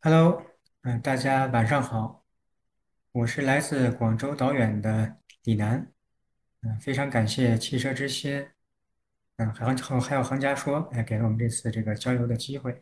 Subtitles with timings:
[0.00, 0.40] Hello，
[0.82, 2.24] 嗯，大家晚上好，
[3.10, 5.92] 我是来自广州导远的李楠，
[6.62, 8.46] 嗯，非常感谢汽车之心，
[9.38, 12.80] 嗯，还有还有行家说，哎，给了我们这次这个交流的机会，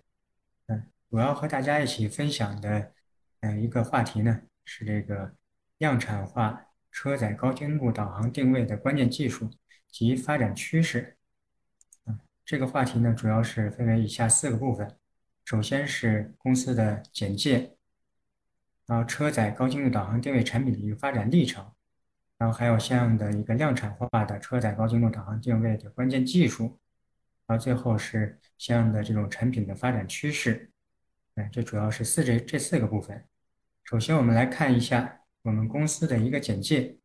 [0.66, 2.92] 嗯，我要和大家一起分享的，
[3.40, 5.34] 嗯，一个话题呢是这个
[5.78, 9.50] 量产化车载高精度导航定位的关键技术
[9.90, 11.16] 及发展趋势，
[12.04, 14.98] 嗯，这个话题呢主要是分为以下四个部分。
[15.46, 17.76] 首先是公司的简介，
[18.84, 21.72] 然后车载高精度导航定位产品的一个发展历程，
[22.36, 26.80] 然后还有相应的一个量产化的车载高精度导航定位的关键技术，
[27.46, 30.68] 然后最后是相应的这种产品的发展趋势。
[31.36, 33.24] 哎，这主要是四这这四个部分。
[33.84, 36.98] 首先我们来看一下我们公司的一个简介。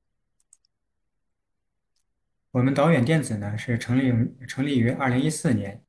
[2.49, 5.85] 我们导远电子呢是成立成立于二零一四年。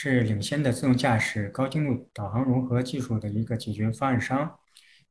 [0.00, 4.56] 是领先的自动驾驶高精度导航融合技术的一个解决方案商，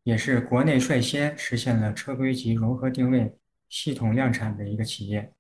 [0.04, 5.34] 也是国内率先实现了车规级融合定位系统量产的一个企业。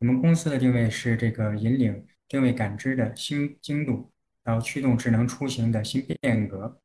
[0.00, 4.10] 我们公司的定位是这个引领定位感知的新精度，
[4.42, 6.80] 然后驱动智能出行的新变革。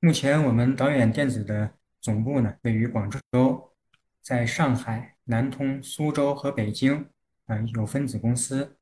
[0.00, 3.72] 目前我们导远电子的总部呢位于广州，
[4.20, 7.08] 在上海、南通、苏州和北京，
[7.46, 8.76] 嗯，有分子公司。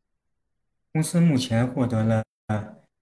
[0.93, 2.23] 公司目前获得了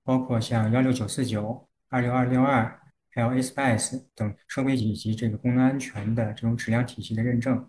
[0.05, 7.69] 包括像幺六九四九、二六二六二，还有 ASPICE 等车规以及这个功能安全的这种质量体系的认证。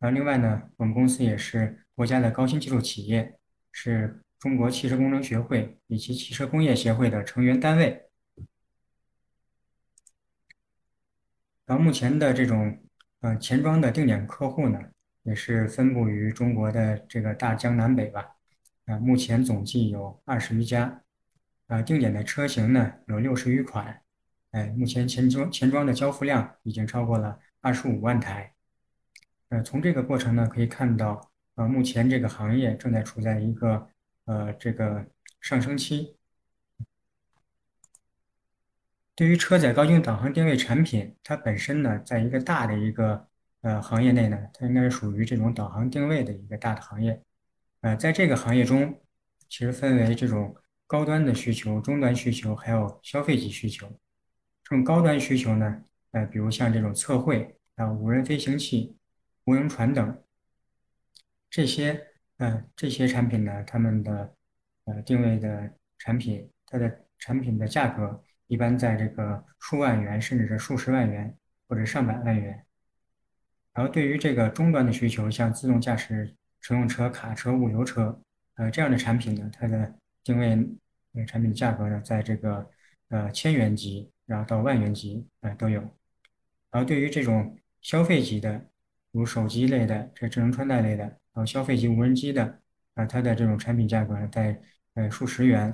[0.00, 3.38] 然后另外呢，我们公司也是国家的高新技术企业，
[3.70, 8.08] 是中国汽车工程学会以及汽车工业协会的成员单位。
[11.66, 12.80] 然后目前的这种
[13.20, 14.78] 呃前装的定点客户呢，
[15.22, 18.36] 也是分布于中国的这个大江南北吧。
[18.86, 21.02] 啊，目前总计有二十余家，
[21.68, 24.02] 啊，定点的车型呢有六十余款，
[24.50, 28.54] 哎，目前前装前装的交付量已经超过了二十五万台，
[29.48, 33.88] 呃，从这个过程呢可以看到，呃，目前这个行业正在处在一个
[34.26, 35.06] 呃这个
[35.40, 36.16] 上升期。
[39.16, 43.28] 对于车载高精导航定位产品，它本身呢，在一个大的一个
[43.62, 47.22] 呃行业内呢，它应该是属于这种导航定位的一个大的行业。
[47.84, 48.98] 呃，在这个行业中，
[49.46, 50.56] 其实分为这种
[50.86, 53.86] 高端的需求、中端需求，还有消费级需求。
[54.62, 58.96] 这种高端需求呢，呃，比如像这种测绘啊、无人飞行器、
[59.44, 60.18] 无人船等
[61.50, 62.06] 这些，
[62.38, 64.34] 呃，这些产品呢，它们的
[64.86, 71.36] 呃定位的产品，它的产品的价格一般在这个数万元，甚至是数十万元
[71.68, 72.64] 或者上百万元。
[73.74, 76.34] 然后对于这个终端的需求，像自动驾驶。
[76.64, 78.18] 乘用车、卡车、物流车，
[78.54, 80.48] 呃，这样的产品呢，它的定位
[81.12, 82.70] 呃产品价格呢，在这个
[83.10, 85.82] 呃千元级，然后到万元级，呃都有。
[86.70, 88.64] 然后对于这种消费级的，
[89.12, 92.58] 如手机类的、这智能穿戴类的，然后消费级无人机的，
[92.94, 94.58] 啊，它的这种产品价格在
[94.94, 95.70] 呃数十元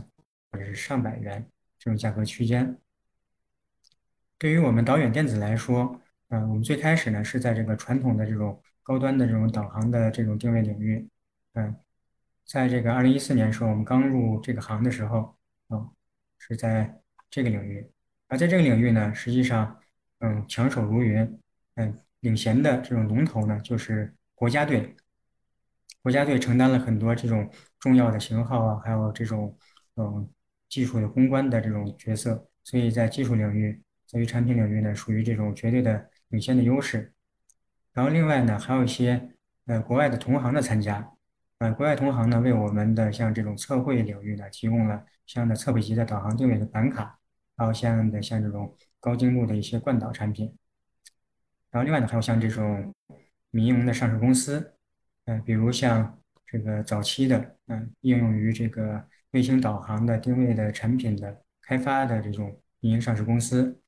[0.50, 2.76] 或者是上百元这种价格区间。
[4.38, 8.60] 对于我们导远电子来说，呃，我们最开始呢是在这个传统的这种。
[8.82, 11.08] 高端的这种导航的这种定位领域，
[11.54, 11.76] 嗯，
[12.44, 15.36] 在这个二零一四年时候，我们刚入这个行的时候，
[15.68, 15.90] 嗯，
[16.38, 17.88] 是在这个领域，
[18.28, 19.78] 而在这个领域呢，实际上，
[20.18, 21.40] 嗯，强手如云，
[21.74, 24.96] 嗯，领衔的这种龙头呢，就是国家队，
[26.02, 27.48] 国家队承担了很多这种
[27.78, 29.56] 重要的型号啊，还有这种，
[29.96, 30.28] 嗯，
[30.68, 37.12] 技术的攻关的这种角色，所以在技术领域，在于产品领域呢，属于这种绝对的领先的优势。
[38.00, 39.28] 然后另外呢，还有一些
[39.66, 41.06] 呃国外的同行的参加，
[41.58, 47.18] 呃国外同行呢为我们的像这种测绘领域呢提供了相应的测绘级的导航定位的板卡，
[47.58, 50.56] 还有相应的像这种高精度的一些冠导产品。
[51.70, 52.94] 然后另外呢，还有像这种
[53.50, 54.72] 民营的上市公司，
[55.26, 63.78] 呃比如像这个早期的嗯应用于这个卫星导航的定位的产品的开发的这种民营上市公司，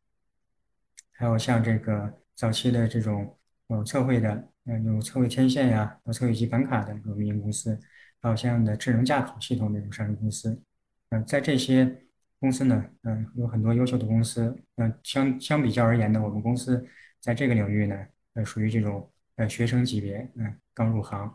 [1.13, 3.39] 还有像这个早期的这种。
[3.77, 7.79] 有测绘的，嗯，有测绘天线呀，有测绘机板卡的有民营公司，
[8.21, 10.63] 还有相应的智能驾考系统的这种上市公司。
[11.11, 12.05] 嗯，在这些
[12.41, 14.57] 公司呢，嗯，有很多优秀的公司。
[14.77, 16.87] 嗯，相相比较而言呢，我们公司
[17.21, 17.97] 在这个领域呢，
[18.35, 21.35] 呃，属于这种呃学生级别，嗯，刚入行。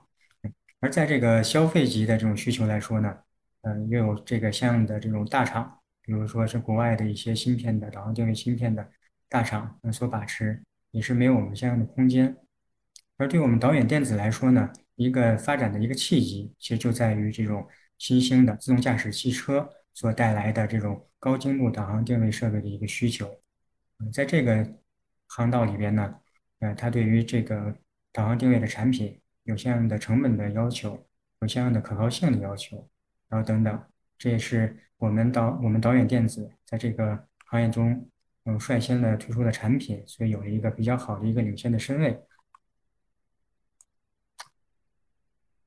[0.79, 3.17] 而在这个消费级的这种需求来说呢，
[3.61, 8.87] 嗯，又有这个相应的这种大厂，比如说是国外的一些芯片的导航定位芯片的
[9.27, 10.63] 大厂，所把持。
[10.91, 12.37] 也是没有我们相应的空间，
[13.17, 17.67] 而对我们导演电子来说呢，一个发展的一个契机，其实就在于这种
[17.97, 23.29] 新兴的自动驾驶汽车所带来的这种高精度导航定位设备的一个需求。
[24.13, 24.75] 在这个
[25.27, 26.15] 航道里边呢，
[26.59, 27.75] 呃，它对于这个
[28.13, 31.07] 导航定位的产品有相应的成本的要求，
[31.41, 32.87] 有相应的可靠性的要求，
[33.27, 33.83] 然后等等，
[34.17, 38.09] 这也是我们导我们导演电子在这个行业中
[38.47, 42.17] 嗯率先的推出的产品，所以有了一个比较好的一个领先的身位。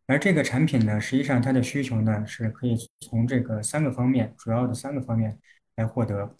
[0.06, 5.38] 而这个产品呢，实际上它的需求呢是可以从这个三个方面，主要的三个方面
[5.76, 6.34] 来获得。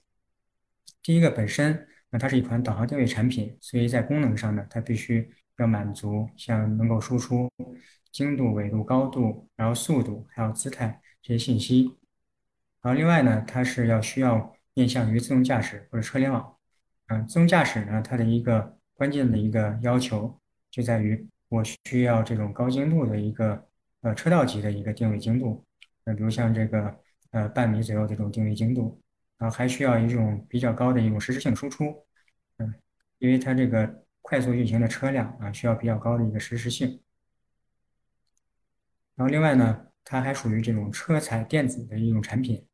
[1.03, 7.49] 第一个本身，那它是一款导航定位产品，所以在功能上呢，它必须要满足像能够输出
[8.11, 11.99] 精度、纬度、高度，然后速度，还有姿态这些信息。
[12.83, 16.57] 然后另外呢，它是要需要面向于自动驾驶或者车联网。
[17.07, 20.41] 嗯，自动驾驶呢，它的一个关键的一个要求
[20.71, 21.29] 就在于。
[21.51, 23.67] 我需要这种高精度的一个
[24.03, 25.67] 呃车道级的一个定位精度，
[26.05, 26.97] 呃，比如像这个
[27.33, 29.03] 呃半米左右这种定位精度，
[29.37, 32.07] 然后还需要一种比较高的一种实时性输出，
[32.59, 32.73] 嗯，
[33.19, 37.03] 因为它这个快速运行的车辆啊，需要比较高的一个实时性。
[39.17, 42.65] 然后另外呢，它还属于这种车载电子的一种产品，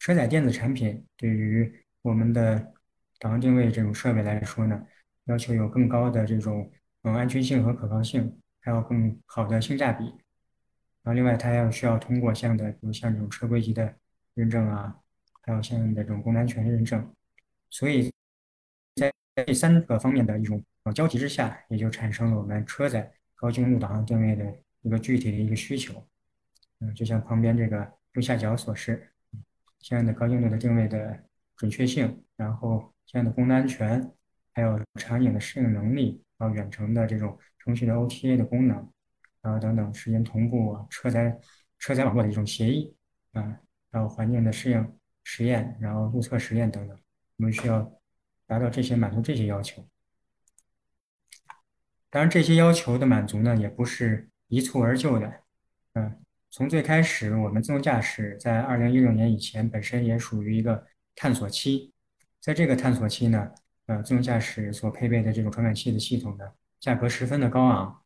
[0.00, 2.74] 车载电子产品对于我们的
[3.20, 4.84] 导航定位这种设备来说呢，
[5.26, 6.68] 要求有更高的这种。
[7.02, 10.04] 嗯，安全性和可靠性，还有更好的性价比。
[11.02, 13.96] 然后，另外它要需要通过相应的，比如像这种车规级的
[14.34, 14.94] 认证啊，
[15.40, 17.10] 还有相应的这种公安全认证。
[17.70, 18.12] 所以
[18.96, 19.10] 在
[19.46, 26.06] 这三个方面的一种呃交集之下，也就产生了我们车载高精度导航定位的一个具体的一个需求。
[26.80, 29.09] 嗯，就像旁边这个右下角所示，
[29.80, 31.24] 相应的高精度的定位的
[31.56, 34.12] 准确性，然后相应的功能安全，
[34.52, 36.22] 还有场景的适应能力。
[36.38, 38.76] 然后远程的这种程序的 OTA 的功能，
[39.42, 41.38] 然后等等时间同步、车载
[41.78, 42.96] 车载网络的一种协议
[43.32, 43.60] 啊，
[43.90, 46.98] 然后环境的适应实验，然后路测实验等等，
[47.36, 47.92] 我们需要
[48.46, 49.86] 达到这些满足这些要求。
[52.08, 55.42] 当然，这些要求的满足呢，也不是一蹴而就的。
[55.92, 61.92] 嗯，从最开始，我们自动驾驶在二零一六年以前本身也属于一个探索期，
[62.40, 63.50] 在这个探索期呢。
[63.86, 66.44] 呃，自动驾驶所配备的这种传感器的系统呢，
[66.78, 68.00] 价格十分的高昂。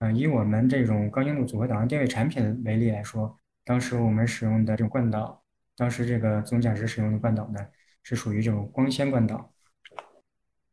[0.00, 5.42] 呃，以我们这种高精度组合导航定位产品为例来说，当时我们使用的这种惯导，
[5.76, 7.66] 当时这个自动驾驶使用的惯导呢，
[8.02, 9.50] 是属于这种光纤惯导，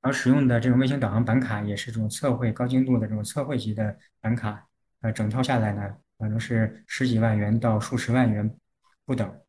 [0.01, 4.67] 而使用的这种卫星导航板卡也是这种测绘高精度的这种测绘级的板卡。
[4.99, 8.53] 呃，整套下来呢，可能是十几万元到数十万元
[9.05, 9.41] 不等。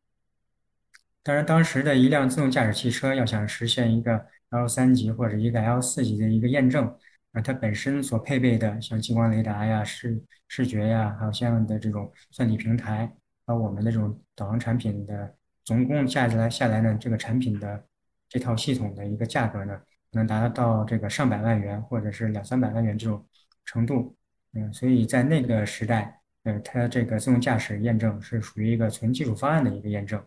[1.21, 6.87] 当然，当时的一辆自动驾驶汽车要想实现一个 L 三级或者一个 L 四级的一个验证，
[7.33, 13.13] 啊，它本身所配备的像激光雷达呀、视视觉呀，还有相应的这种算力平台，
[13.45, 17.83] 和我们的这种导航产品的总共下来下来呢，这个产品的
[18.27, 19.79] 这套系统的一个价格呢，
[20.11, 23.23] 能达到这个上百万元或者是两三百万元这种
[23.65, 24.15] 程度，
[24.53, 26.18] 嗯，所以在那个时代，
[26.49, 30.23] 呃，它这个自动驾驶验证是属于一个纯技术方案的一个验证。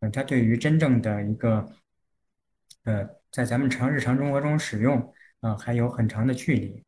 [0.00, 1.68] 嗯，它对于真正的一个，
[2.84, 6.84] 呃，在咱们常日常生活中使用，啊，还有很长的距离。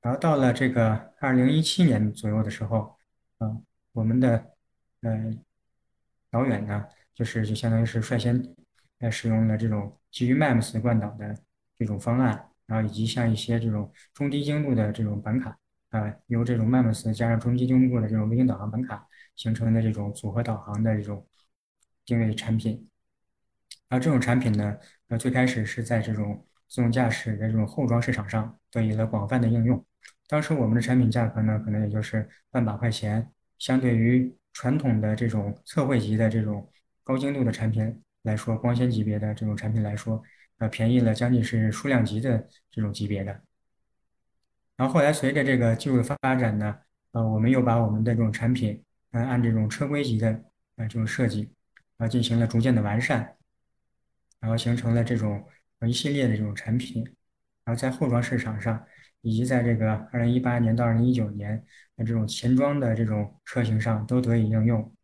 [0.00, 2.96] 然后到了这个二零一七年左右的时候，
[3.38, 3.56] 啊，
[3.92, 4.52] 我们的，
[5.02, 5.34] 呃，
[6.30, 8.54] 老远呢，就是就相当于是率先，
[9.00, 11.34] 呃，使用了这种基于 MEMS 惯导的
[11.76, 15.58] 这种方案，然后以及像一些这种中低精度的这种板卡，
[15.90, 19.06] 啊，由这种 MEMS 加上中低精度的这种卫星导航板卡
[19.36, 21.24] 形成的这种组合导航的这种。
[22.06, 22.88] 定位产品，
[23.88, 24.76] 而这种产品呢，
[25.08, 29.84] 呃，最开始是在这种自动驾驶的这种后装市场上得以了广泛的应用。
[30.26, 36.68] 当时我们的产品价格呢，可能也就是万把块钱，相对于传统的这种测绘级的这种
[37.04, 40.20] 高精度的产品来说，光纤级别的这种产品来说，
[40.58, 43.40] 呃，便宜了将近是数量级的这种级别的。
[44.80, 46.74] 然后后来随着这个技术的发展呢，
[47.12, 50.28] 呃，我们又把我们的这种产品，嗯，按这种车规级的
[50.76, 51.52] 呃这种设计。
[51.98, 53.36] 然后进行了逐渐的完善，
[54.40, 55.46] 然后形成了这种
[55.86, 57.04] 一系列的这种产品，
[57.62, 58.82] 然后在后装市场上，
[59.20, 61.62] 以及在这个二零一八年到二零一九年
[61.98, 64.94] 的这种前装的这种车型上都得以应用。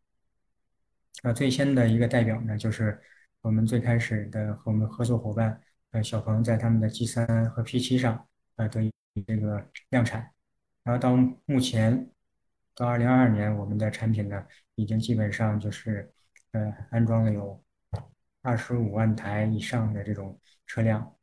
[1.21, 2.99] 啊，最先的一个代表呢，就是
[3.41, 8.91] 我们最开始的和我们合作伙伴呃小鹏在他们的 G 三和 P 七上呃得以
[9.23, 10.31] 这个量产，
[10.83, 12.09] 然后到目前
[12.75, 14.45] 到二零二二年，我们的产品呢
[14.75, 16.13] 已经基本上就是。
[16.51, 17.61] 呃，安装了有
[18.41, 21.13] 二十五万台以上的这种车辆，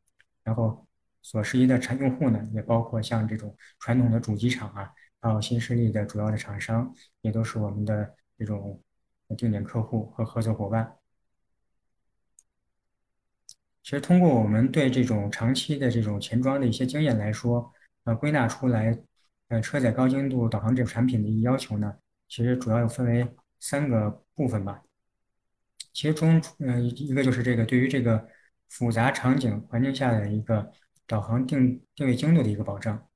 [0.43, 0.87] 然后
[1.23, 8.79] 所涉及的产用户呢，也包括像这种传统的主机厂啊，还有新势力的主要的厂商，也都是我们的这种
[9.35, 10.95] 定点客户和合作伙伴。
[13.81, 17.73] 其实通过我们对这种长期的这种前装的一些经验来说，
[18.05, 18.97] 呃，归纳出来，
[19.49, 21.93] 呃，车载高精度导航这个产品的一个要求呢，
[22.27, 23.27] 其实主要又分为
[23.59, 24.81] 三个部分吧。
[25.93, 28.27] 其实中，呃，一个就是这个对于这个
[28.69, 30.71] 复杂场景环境下的一个
[31.07, 33.07] 导航定定位精度的一个保障。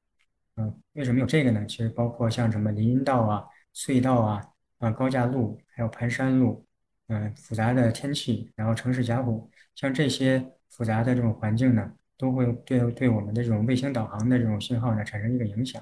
[0.56, 1.66] 嗯，为什么有这个呢？
[1.66, 4.44] 其实包括像什么林荫道啊、隧道啊、
[4.80, 6.66] 啊高架路，还有盘山路，
[7.08, 15.82] 嗯，复杂的天气，然后城市峡谷，像这些复杂的这种环境呢，都会对对我们的这种卫星导航的这种信号呢产生一个影响。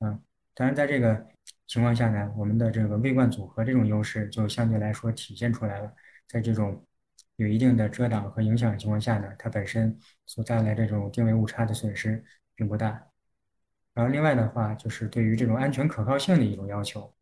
[0.00, 0.22] 嗯，
[0.54, 1.26] 当然在这个
[1.66, 5.92] 情况下呢，我们的这个微观组合这种优势就相对来说体现出来了。
[6.28, 6.86] 在这种
[7.36, 12.22] 有一定的遮挡和影响的情况下呢，它本身所带来这种定位误差的损失
[12.54, 13.06] 并不大。
[13.94, 17.12] 然后另外的话，就是对于这种安全可靠性的一种要求。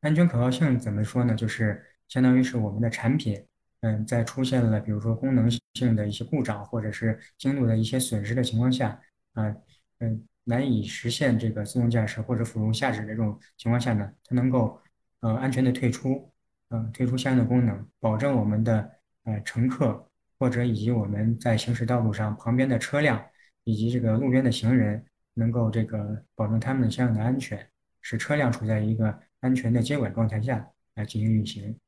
[0.00, 1.34] 安全可靠性怎么说呢？
[1.34, 3.46] 就是相当于是我们的产品，
[3.84, 8.98] 嗯，在出现了比如说功能性的一些故障或者是精度的一些损失的情况下，
[9.34, 9.54] 啊，
[9.98, 14.80] 嗯，难以实现这个自动驾驶或者辅助驾驶的这种情况下呢，它能够
[15.20, 16.30] 呃安全的退出。
[16.70, 18.90] 嗯，退出相应的功能，保证我们的
[19.24, 23.22] 呃乘客或者以及我们在行驶道路上旁边的车辆
[23.64, 27.68] 以及这个路边的行人能够这个保证他们相应的安全，
[28.00, 31.78] 使车辆处在一个安全的接管状态下来进行运行。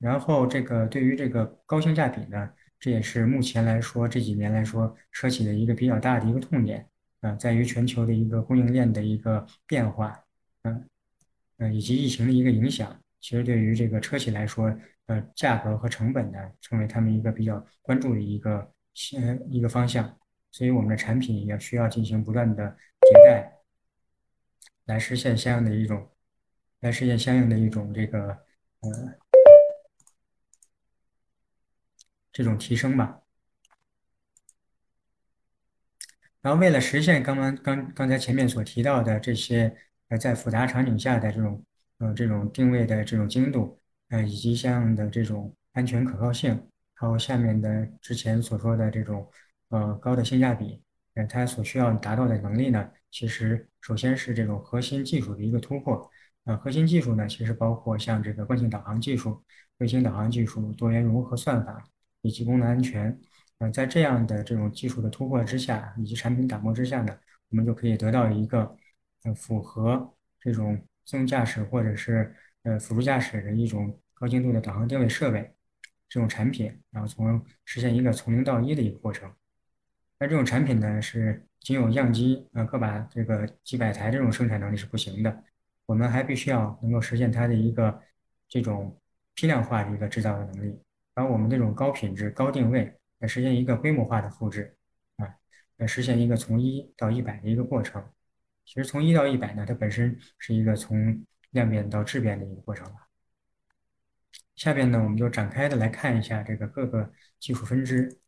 [0.00, 6.88] 然后这个对于这个高性价比呢，这也是目前来说这几年来说车企的一个比较大的一个痛点
[7.20, 10.24] 啊，在于全球的一个供应链的一个变化，
[10.62, 10.88] 嗯
[11.58, 12.98] 嗯，以及疫情的一个影响。
[13.20, 20.18] 其实对于这个车企来说，呃，价格和成本呢，成为他们一个比较关注的一个先一个方向，
[20.50, 22.64] 所以我们的产品也需要进行不断的
[23.02, 23.52] 迭代，
[24.86, 26.08] 来实现相应的一种，
[26.80, 28.28] 来实现相应的一种这个
[28.80, 28.88] 呃
[32.40, 33.20] 这种提升吧。
[36.40, 39.76] 然后为了实现刚刚刚刚才前面所提到的这些
[40.08, 41.64] 呃在复杂场景下的这种。
[42.02, 43.78] 呃，这种定位的这种精度，
[44.08, 49.30] 呃，以及相应的这种安全可靠性，还有下面的之前所说的这种
[49.68, 50.82] 呃高的性价比，
[51.12, 56.10] 呃，它所需要达到的能力呢，其实首先是这种核心技术的一个突破。
[56.44, 59.44] 呃，核心技术呢，其实包括像这个惯性导航技术、
[59.76, 61.86] 卫星导航技术、多元融合算法
[62.22, 63.18] 以及功能安全。
[63.58, 67.18] 呃，在这样的这种技术的突破之下，以及产品打磨之下呢，
[67.50, 68.76] 我们就可以得到一个
[69.24, 70.80] 呃符合这种。
[71.02, 75.52] 自动驾驶或者是呃辅助驾驶的一种高精度的导航定位设备，
[76.08, 79.28] 这种产品，然后从实现一个从零到一的一个过程。
[80.20, 85.42] 那这种产品呢，是仅有样机呃个把这个几百台这种生产能力是不行的，
[85.86, 88.00] 我们还必须要能够实现它的一个
[88.46, 88.96] 这种
[89.34, 90.80] 批量化的一个制造的能力，
[91.14, 94.76] 把我们这种高品质、高定位来实现一个规模化的复制
[95.16, 95.34] 啊，
[95.76, 98.04] 来实现一个从一到一百的一个过程。
[98.64, 102.86] 其实从一到一百呢，它本身是一个从量变到质变的一个过程。
[104.54, 108.20] 下边呢，我们就展开的来看一下这个各个技术分支。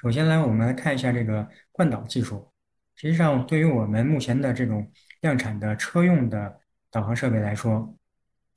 [0.00, 2.52] 首先来，我们来看一下这个惯导技术。
[2.94, 4.90] 实际上，对于我们目前的这种
[5.20, 7.96] 量产的车用的导航设备来说，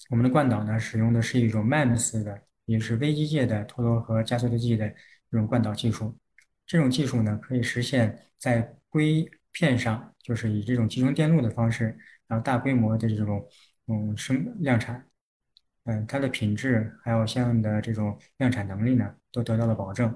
[0.10, 4.88] 我们的惯导呢，使用的是一种 MEMS 的，也是微机械的陀螺和加速度计的
[5.32, 6.18] 这种惯导技术。
[6.66, 11.98] 这种技术呢，可以实现在硅片上就是以这种集成电路的方式，
[12.28, 13.48] 然后大规模的这种
[13.88, 15.08] 嗯生量产，
[15.86, 20.16] 嗯，它的品质还有相应的这种量产能力呢，都得到了保证。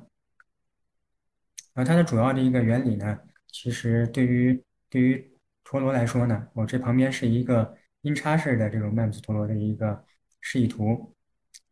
[1.74, 5.32] 而它的主要的一个原理呢，其实对于对于
[5.64, 10.06] 陀螺来说呢，我这旁边是一个音叉式的这种 MEMS 陀螺的一个
[10.42, 11.16] 示意图。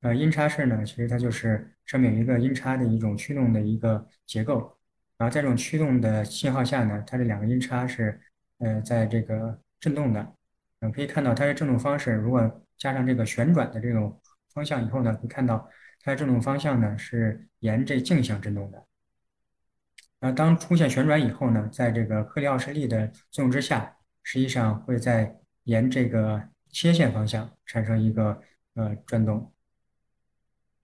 [0.01, 4.77] 呃，音叉式呢，其实它就是上面有一个音叉的一种驱动的一个结构。
[5.17, 8.21] 然后在这种驱动的信号下呢，它这两个音叉是
[8.59, 10.35] 呃在这个振动的。
[10.81, 14.21] 嗯，可以看到它的振动方式，如果加上这个旋转的这种
[14.53, 15.67] 方向以后呢，可以看到
[16.01, 18.85] 它的振动方向呢是沿这镜向振动的。
[20.19, 25.35] 那当出现旋转以后呢，在这个克里奥式力的作用之下，实际上会在
[25.67, 28.41] 沿这个切线方向产生一个
[28.75, 29.51] 呃转动。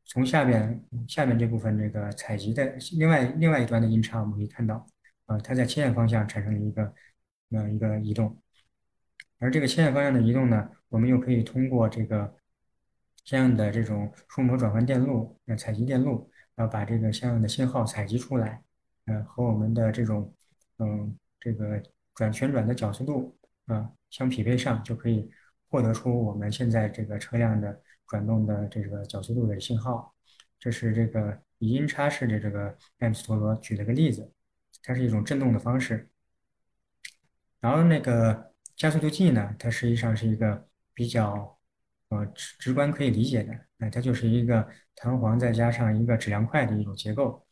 [0.05, 4.85] 从下边下面这部分这个采集的另外另外一端的音叉，我们可以看到，
[5.25, 6.93] 啊，它在切线方向产生了一个
[7.51, 8.37] 呃一个移动，
[9.39, 12.35] 而这个切线方向的移动呢，我们又可以通过这个
[13.23, 18.61] 相应的这种数模转换电路呃采集电路，然后把这个相应的信号采集出来，
[19.05, 20.33] 呃和我们的这种
[20.79, 21.81] 嗯这个
[22.13, 23.37] 转旋转的角速度
[23.67, 25.29] 啊相匹配上，就可以
[25.69, 27.81] 获得出我们现在这个车辆的。
[28.05, 30.13] 转动的这个角速度的信号，
[30.59, 34.31] 这是这个以音差式的这个艾姆斯陀螺举了个例子，
[34.83, 36.07] 它是一种振动的方式。
[37.59, 41.57] 然后那个加速度计呢，它实际上是一个比较
[42.09, 47.43] 呃直直观可以理解的，那它就是一个弹簧再加上一个质量块的一种结构。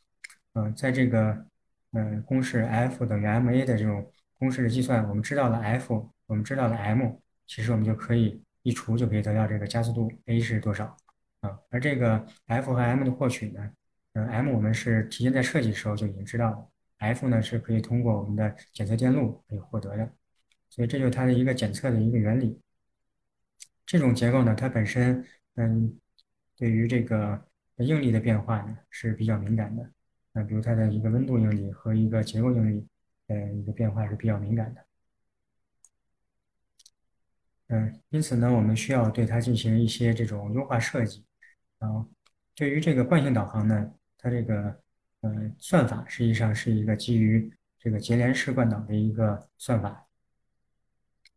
[0.53, 1.45] 呃，在这个
[1.93, 10.85] 呃公式 F 等于 ma 的这种公式的计算，我们知道了 F，我们知道了 m，其实我们就可以一除就可以得到这个加速度 a 是多少
[11.41, 11.59] 啊？
[11.69, 13.69] 而这个 F 和 m 的获取呢，
[14.13, 16.69] 呃，m 我们是提前在设计时候就已经知道了
[16.99, 20.09] ，F 呢是可以通过我们的检测电路可以获得的，
[20.69, 22.61] 所以这就是它的一个检测的一个原理。
[23.85, 25.99] 这种结构呢，它本身嗯，
[26.55, 27.45] 对于这个
[27.75, 29.85] 应力的变化呢是比较敏感的。
[30.31, 32.87] 那比如它的一个温度应力和一个结构应力，
[33.27, 34.81] 呃，一个变化是比较敏感的。
[37.71, 41.25] 嗯，因此呢，我们需要对它进行一些这种优化设计。
[41.79, 42.05] 然后，
[42.53, 44.79] 对于这个惯性导航呢，它这个
[45.21, 47.49] 呃算法实际上是一个基于
[47.79, 50.05] 这个节联式惯导的一个算法。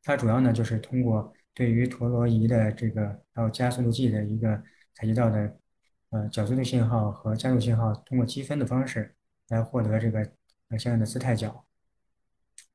[0.02, 4.62] 它主要呢就是通过对于陀螺仪的这个还有加速度计的一个
[4.94, 5.56] 采集到的。
[6.10, 9.16] 呃，角速度信号和加速信号通过积分的方式
[9.48, 10.20] 来获得这个
[10.68, 11.66] 呃相应的姿态角。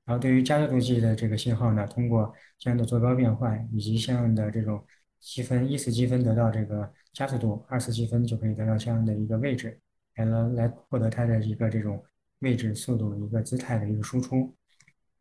[0.09, 4.83] 然后对于加速度计的这个信号呢，通过相应的坐标变换以及相应的这种
[5.19, 9.79] 积分，一次积分得到这个加速度，二次积分就可以得到相应的一个位置，
[10.15, 12.03] 来来获得它的一个这种
[12.39, 14.51] 位置、速度一个姿态的一个输出。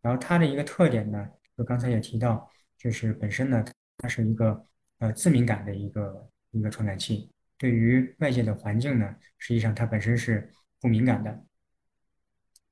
[0.00, 3.62] 然后它的一个特点呢，就刚才也提到，就是本身呢，
[3.99, 4.59] 它是一个
[5.00, 7.30] 呃自敏感的一个一个传感器。
[7.59, 11.45] 对于外界的环境呢，实际上它本身是不敏感的。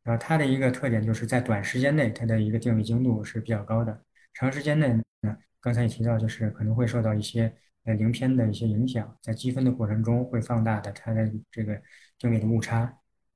[0.06, 4.00] 然后它的一个特点就是在短时间内，它的一个定位精度是比较高的。
[4.34, 4.88] 长时间内
[5.22, 11.82] 呢，刚才也提到，就是可能会受到一些呃零偏的一些影响，在积分的过程中会放大的它的这个
[12.18, 12.82] 定位的误差。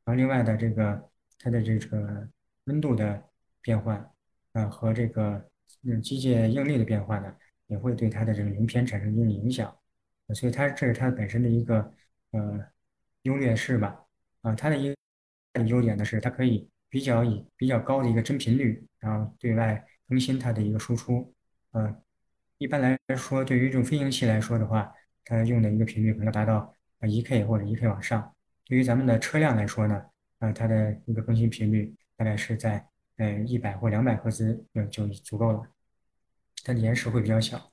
[0.04, 2.28] 然后另外的这个它的这个
[2.66, 3.20] 温度的
[3.61, 4.09] 变换，
[4.52, 5.44] 呃和这个
[5.83, 7.35] 嗯机械应力的变化呢，
[7.66, 9.76] 也会对它的这个零偏产生一定影响。
[10.35, 11.92] 所以它这是它本身的一个
[12.30, 12.64] 呃
[13.22, 14.04] 优劣势吧，
[14.42, 14.94] 啊，它的一
[15.52, 21.34] 它的优点呢是它可以比较以比较高的一个真频率，然后对外更新它的一个输出，
[21.72, 22.02] 呃，
[22.58, 24.92] 一般来说对于这种飞行器来说的话，
[25.24, 28.34] 它用的一个频率可能达到呃一 K 或者一 K 往上，
[28.64, 30.04] 对于咱们的车辆来说呢，
[30.38, 32.86] 啊，它的一个更新频率大概是在
[33.16, 35.62] 呃一百或两百赫兹就就足够了，
[36.64, 37.72] 它的延时会比较小。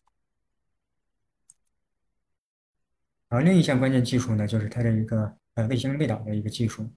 [3.30, 6.90] 而另一项关键技术呢，就是它的一个呃卫星卫导的一个技术。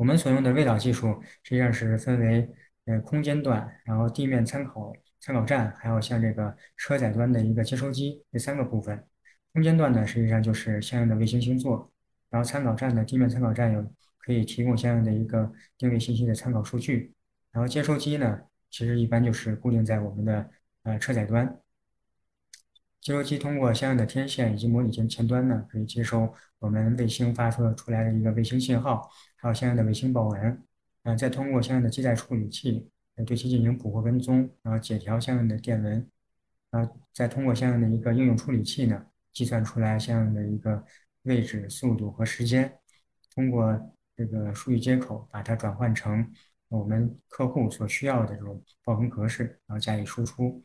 [0.00, 2.48] 我们所用的卫导技术实际上是分为
[2.86, 9.04] 呃空间段，然后地面参考参考站，还有像这个车载端的一个接收机这三个部分。
[9.52, 11.92] 空间段呢，实际上就是相应的卫星星座，
[12.30, 17.12] 然后参考站的地面参考站有可以提供相应的一个定位信息的参考数据，
[17.52, 20.50] 然后接收机呢，其实一般就是固定在我们的
[20.84, 21.60] 呃车载端。
[23.00, 30.62] 接收机通过相应的天线以及模拟前前端呢，可以接收我们卫星发射出来的一个卫星信号，还有相应的卫星报文，
[31.04, 36.06] 嗯，再通过相应的基带处理器来对其进行捕获跟踪，然后解调相应的电文，
[36.70, 40.84] 然后再通过相应的一个应用处理器呢，计算出来相应的一个
[41.22, 42.70] 位置、速度和时间，
[43.34, 46.30] 通过这个数据接口把它转换成
[46.68, 50.62] 我们客户所需要的这种报文格式，然后加以输出。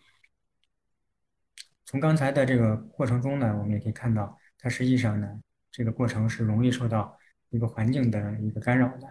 [1.86, 5.40] 从刚才的这个过程中呢，我们也可以看到，它实际上呢，
[5.72, 7.18] 这个过程是容易受到
[7.52, 9.08] 一个环境的一个干扰的。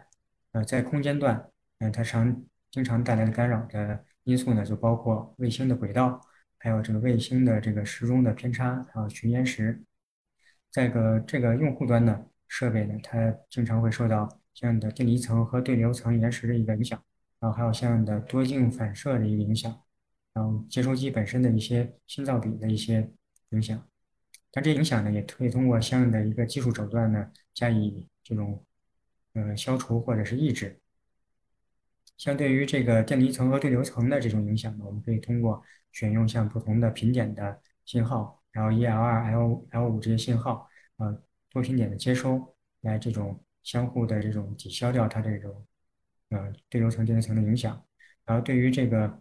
[0.52, 6.20] 呃，在空间段，嗯，它常经常带来的干扰的因素呢，就包括卫星的轨道，
[6.58, 9.82] 还有这个卫星的这个时钟的偏差，还有群延时。
[10.70, 17.00] 在个这个用户端的设备呢，它经常会受到相应的电离层和对流层延时的一个影响，
[17.38, 19.83] 然后还有相应的多径反射的一个影响。
[20.34, 23.08] 然后接收机本身的一些信噪比的一些
[23.50, 23.88] 影响，
[24.50, 28.66] 但这影响呢，也可以通过相应的一个技术手段呢加以这种
[29.34, 30.80] 呃消除或者是抑制。
[32.16, 41.16] 相对于这个电离层和对流层的这种影响呢，我们可以通过选用像不同的频点的信号，然后 E L 二、L L 五这些信号，呃
[41.48, 45.64] 多频点的接收，来这种相互的这种抵消掉它这种
[46.30, 47.80] 呃对流层、电离层的影响。
[48.24, 49.20] 然后对于这个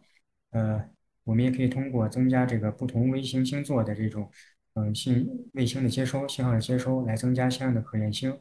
[0.49, 0.89] 呃。
[1.23, 4.29] 我们也可以通过增加这个不同卫星星座的这种，
[4.73, 8.37] 嗯，信卫星的接收信号的接收，来增加相应的可验星，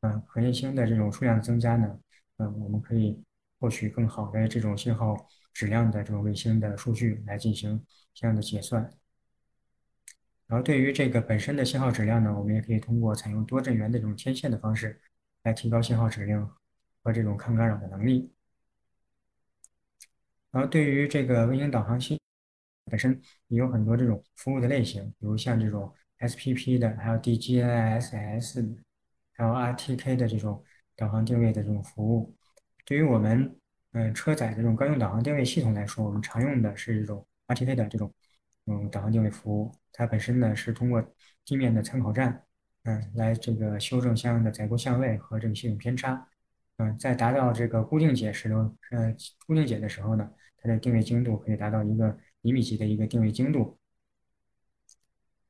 [0.00, 1.98] 嗯，可验星的这种数量的增加呢，
[2.36, 3.22] 嗯，我们可以
[3.58, 5.16] 获取更好的这种信号
[5.52, 8.90] 质量的这种卫星的数据来进行相应的结算。
[10.46, 15.00] 然后对于这个本身的信号质量呢，我们也可以通过采用多阵源的这种天线的方式
[15.42, 16.56] 来提高信号质量
[17.02, 18.32] 和这种抗干扰的能力。
[20.50, 22.17] 然后对于这个卫星导航系
[22.88, 28.76] 本身也有很多这种服务的类型，比如像这种 SPP 的，还有 DGNSS，
[29.34, 30.62] 还有 RTK 的这种
[30.96, 32.34] 导航定位的这种服务。
[32.84, 33.56] 对于我们
[33.92, 38.12] 嗯车载的这种高用导航定位系统来说，我们常用的是这种 RTK 的这种
[38.66, 39.72] 嗯导航定位服务。
[39.92, 41.04] 它本身呢是通过
[41.44, 42.42] 地面的参考站
[42.84, 46.28] 嗯来这个修正相应的载过相位和这个系统偏差。
[46.78, 48.54] 嗯，在达到这个固定解时的
[48.92, 49.14] 呃
[49.46, 52.16] 固定解的时候呢，它的定位精度可以达到一个
[52.48, 53.78] 厘米级的一个定位精度。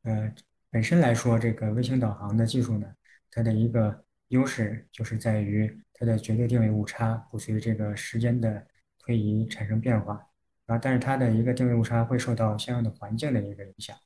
[0.03, 0.35] 呃，
[0.69, 2.93] 本身来说，这个卫星导航的技术呢，
[3.31, 8.67] 它的一个优势就是在于它的绝对定位误差不随这个时间的
[8.99, 10.27] 推移产生变化，
[10.67, 13.97] 啊但是它的一个定位误差会受到相应的环境的一个影响。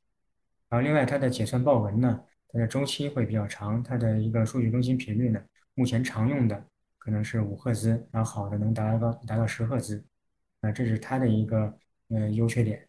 [0.69, 5.41] 然后另外它的解算报文呢，它的周期会比较长，它的一个数据更新频率呢，
[5.73, 6.67] 目前常用的
[6.99, 10.05] 可能是五赫兹，然后好的能达到达到十赫兹，
[10.61, 11.77] 啊，这是它的一个
[12.09, 12.87] 呃优缺点。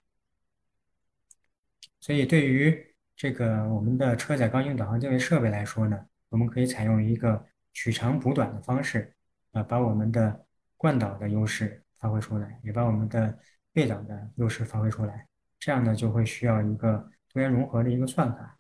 [2.01, 9.15] 所以对于这个我们的车载高精导航定位设备来说呢，我们可以采用一个取长补短的方式，
[9.53, 10.47] 啊，把我们的
[10.77, 13.39] 惯导的优势发挥出来，也把我们的
[13.73, 15.27] 背导的优势发挥出来。
[15.59, 18.59] 这样呢，就会需要一个多元融合的一个算法。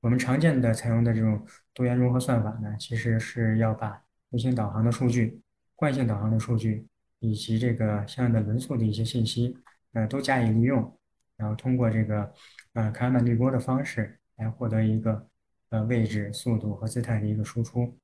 [0.00, 5.40] 我们常见的采用的这种多元融合算法呢，其实是要把卫星导航的数据、
[5.76, 6.88] 惯性导航的数据
[7.30, 9.56] 以及这个相应的轮速的一些信息，
[9.92, 10.98] 呃，都加以利用。
[11.36, 12.32] 然后通过这个
[12.74, 15.28] 呃卡尔曼滤波的方式来获得一个
[15.70, 17.98] 呃位置、速度和姿态的一个输出。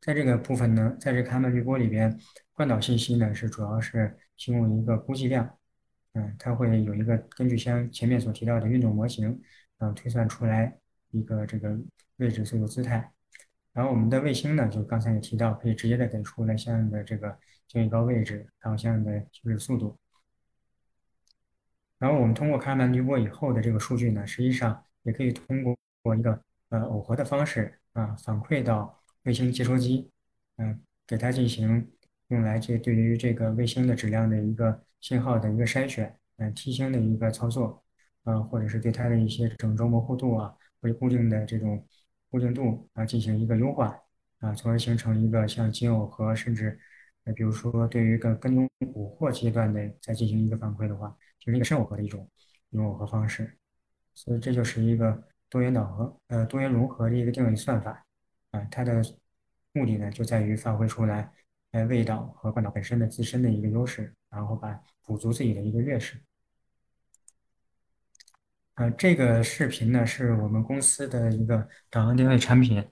[0.00, 2.18] 在这个部分呢，在这卡尔曼滤波里边，
[2.52, 5.58] 惯导信息呢是主要是提供一个估计量，
[6.14, 9.42] 嗯，它会有一个根据像前面所提到的运动模型，
[9.78, 10.78] 嗯，推算出来
[11.10, 11.78] 一个这个
[12.16, 13.12] 位置、速度、姿态。
[13.74, 19.98] 然后我们的卫星呢，就刚才也提到，可以直接的给出来相应的这个定位高位置，然后相应的就是速度。
[21.98, 30.10] 然后我们通过卡尔曼滤波以后的这个数据呢，实际上也可以通过一个呃耦合的方式啊反馈到卫星接收机，
[30.56, 31.90] 嗯，给它进行
[32.28, 37.82] 用来这对于这个卫星的质量的一个信号的一个筛选，嗯，梯星的一个操作，
[38.24, 41.82] 啊，或者是对它的一些整周模糊度啊，或者固定的这种
[42.30, 43.98] 固定度啊进行一个优化，
[44.40, 46.78] 啊，从而形成一个像金耦合，甚至
[47.26, 51.14] 呃比如说对于一个跟踪捕获阶段的再进行一个反馈的话。
[51.38, 52.28] 就是一个深耦合的一种
[52.70, 53.56] 一种耦合方式，
[54.14, 58.04] 所以这就是一个多元导合呃多元融合的一个定位算法
[58.50, 59.00] 啊，它的
[59.72, 61.32] 目的呢就在于发挥出来
[61.70, 66.20] 呃味导和惯导本身的自身的一个优势，然后把补足自己的一个劣势。
[68.74, 72.84] 呃，这个视频呢是我们公司的一个导航定位产品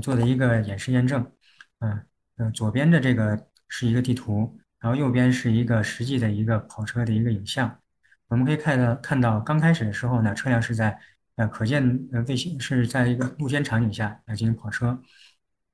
[0.00, 1.32] 做的一个演示验证，
[1.80, 2.06] 嗯
[2.36, 4.58] 嗯，左边的这个是一个地图。
[4.78, 7.80] 然后右边是一个实际的一个跑车的一个影像，
[8.26, 10.98] 我们可以看到，看到刚开始的时候呢，车辆是在
[11.36, 15.00] 呃可见呃卫星是在一个露天场景下来进行跑车，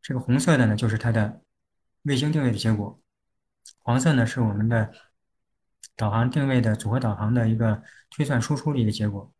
[0.03, 1.41] 这个红色的呢就是它的
[2.03, 3.01] 卫星定位的结果，
[3.79, 4.93] 黄色呢是我们的
[5.97, 9.33] 导航定位的组合导航的一个推算输出的一个结果，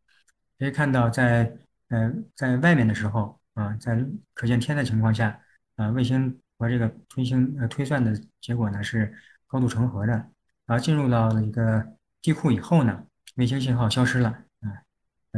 [0.57, 1.55] 可以看到在
[1.89, 4.03] 呃在外面的时候啊，在
[4.33, 5.39] 可见天的情况下
[5.75, 9.11] 啊，卫星和这个推星呃推算的结果呢是。
[9.51, 10.13] 高度重合的，
[10.67, 11.83] 然后进入到了一个
[12.21, 13.03] 地库以后呢，
[13.35, 14.85] 卫星信号消失了，啊，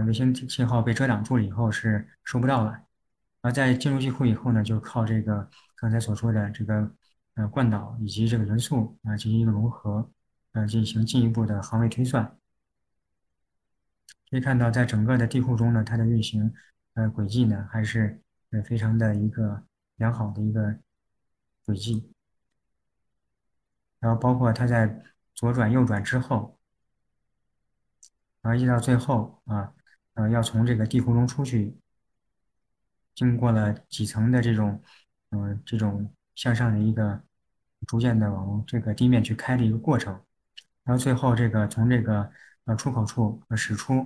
[0.06, 6.92] 卫星信号被遮挡住了以后是收不到了，然后在进入地库以后呢，就靠这个刚才所说的这个
[7.36, 10.12] 呃惯导以及这个轮速啊进行一个融合，
[10.52, 12.38] 呃进行进一步的航位推算。
[14.30, 16.54] 可以看到，在整个的地库中呢，它的运行
[16.96, 19.64] 呃轨迹呢还是呃非常的一个
[19.96, 20.78] 良好的一个
[21.66, 22.14] 轨迹。
[24.00, 25.04] 然后包括它在
[25.36, 26.58] 左转右转之后，
[28.42, 29.74] 然后一直到最后啊，
[30.16, 31.78] 呃，要从这个地库中出去，
[33.14, 34.82] 经过了几层的这种，
[35.30, 37.22] 嗯，这种向上的一个
[37.86, 40.14] 逐渐的往这个地面去开的一个过程，
[40.84, 42.32] 然后最后这个从这个
[42.66, 44.04] 呃出口处呃驶出，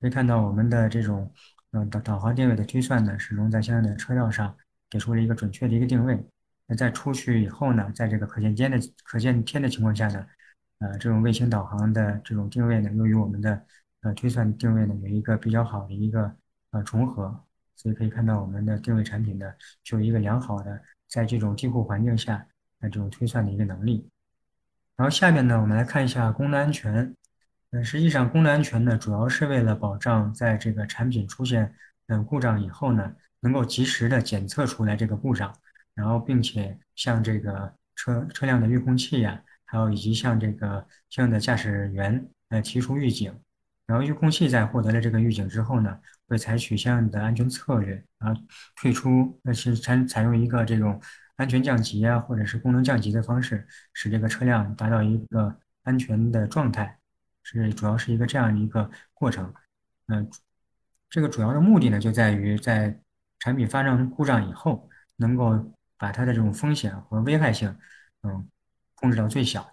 [0.00, 1.32] 可以看到我们的这种
[1.70, 4.56] 嗯导导航定位的推算呢，始终在相应的车道上
[4.90, 6.26] 给出了一个准确的一个定位。
[6.68, 10.24] 那在出去以后呢，在这个可见天的可见天的情况下呢，
[10.78, 13.60] 呃，这种卫星导航的这种定位呢，由于我们的
[14.02, 16.32] 呃推算定位呢有一个比较好的一个
[16.70, 19.50] 呃重合，所以可以看到我们的定位产品呢
[19.82, 22.46] 具有一个良好的在这种地库环境下
[22.80, 24.08] 呃这种推算的一个能力。
[24.94, 27.14] 然后下面呢，我们来看一下功能安全。
[27.70, 31.74] 呃，实际上，功能安全呢，主要是为了保障在这个产品出现
[32.06, 35.54] 嗯故障以后呢，能够及时的检测出来这个故障，
[35.98, 43.36] 然后并且向这个车车辆的预控器呀，还有以及向这个相应的驾驶员呃提出预警，
[43.84, 48.40] 然后预控器在获得了这个预警之后呢，会采取相应的安全策略，然后
[48.76, 51.00] 退出呃是采采用一个这种
[51.34, 56.94] 安全降级啊，或者是功能降级的方式，使这个车辆达到一个安全的状态。
[57.50, 59.54] 是主要是一个这样的一个过程，
[60.08, 60.30] 嗯，
[61.08, 63.00] 这个主要的目的呢，就在于在
[63.38, 67.76] 产品发生故障以后，能够把它的这种风险和危害性，
[68.22, 68.48] 嗯，
[68.94, 69.68] 控制到最小。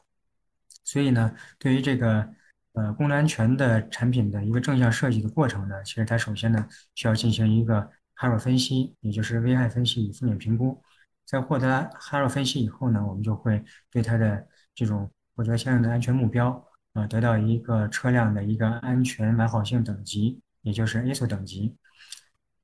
[0.83, 2.27] 所以呢，对于这个
[2.73, 10.81] 呃功能安全的产品的一个正向设计的过程呢，其实它首先呢需要进行一个 HARO 分析，也就是危害分析与风险评估。
[11.25, 16.63] 在获得 HARO 分析以后呢，我们就会对它的这种获得相应的安全目标。
[16.93, 21.75] 呃，得到一个车辆的一个安全完好性等级，也就是 ISO 等级。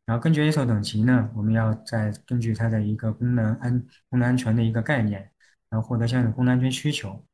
[0.06, 5.32] 然后根据 ISO 等级呢，我们要再根据它的一个功能安功能安全的一个概念，
[5.70, 7.26] 然后获得相应的功能安全需求，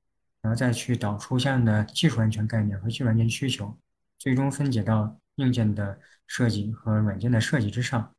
[0.41, 3.75] 然后再去导出相应的技术安全概念和技术安全需求，
[4.19, 8.13] 最终分解到硬件的设计和软件的设计之上。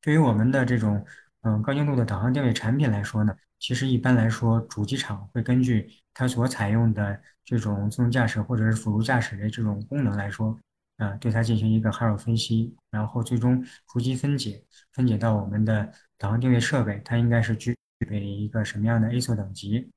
[0.00, 1.06] 对于我们的这种
[1.42, 10.58] 嗯高精度的导航定位产品来说呢，其实一般来说，主机厂会根据它所采用的这种自动驾驶或者是辅助驾驶的这种功能来说，
[10.98, 19.90] 呃，对它进行一个 HARO 分析，然后最终逐级分解，分解到我们的导航定位设备，它应该是具备一个什么样的 ISO 等级。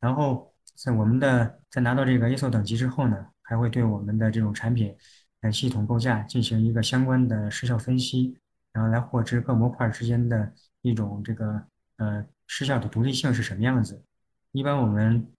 [0.00, 4.96] 然后在我们的在拿到这个 ISO 等级之后呢，还会对我们的这种产品
[5.42, 8.38] 呃系统构架进行一个相关的失效分析，
[8.72, 11.62] 然后来获知各模块之间的一种这个
[11.98, 14.02] 呃失效的独立性是什么样子。
[14.52, 15.30] 一般我们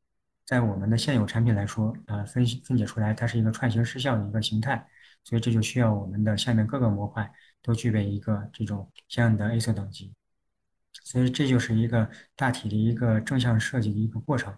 [0.52, 4.86] 在我们的现有产品来说，呃，分析分解出来，它是一个串行失效的一个形态，
[5.24, 10.14] 所以这就需要我们的下面各个模块都具备一个这种相应的 A 色等级，
[10.92, 14.54] 所以这就是一个大体的一个正向设计的一个过程。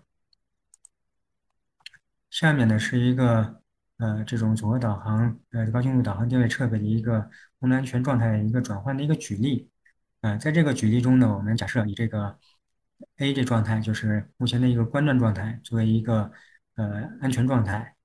[2.32, 3.62] 下面呢是一个
[3.98, 7.30] 呃这种组合导航呃高精度导航定位设备的一个
[7.60, 9.70] 功能安全状态的一个转换的一个举例，
[10.22, 12.40] 呃，在这个举例中呢，我们假设以这个。
[13.18, 16.32] A 这状态就是目前的一个关断状态，作为一个
[16.76, 17.96] 呃安全状态。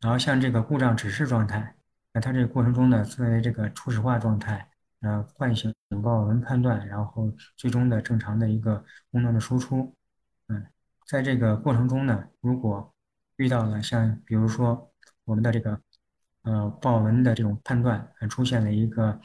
[0.00, 1.74] 然后像这个故障指示状态，
[2.12, 4.68] 那它这个过程中呢，作为这个初始化状态，
[5.00, 9.94] 呃，唤醒警报文判断，然后最终的正常的一个功能的输出。
[10.48, 10.64] 嗯，
[11.06, 12.94] 在这个过程中呢，如果
[13.36, 14.92] 遇到了像比如说
[15.24, 15.80] 我们的这个
[16.42, 19.20] 呃报文的这种判断出现了一个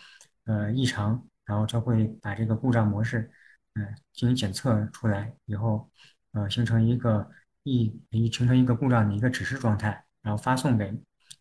[0.45, 3.31] 呃异常，然后就会把这个故障模式。
[3.75, 5.89] 嗯，进行检测出来以后，
[6.34, 7.31] 呃，形成一个
[7.63, 10.93] 一一形成一个故障的一个指示状态，然后发送给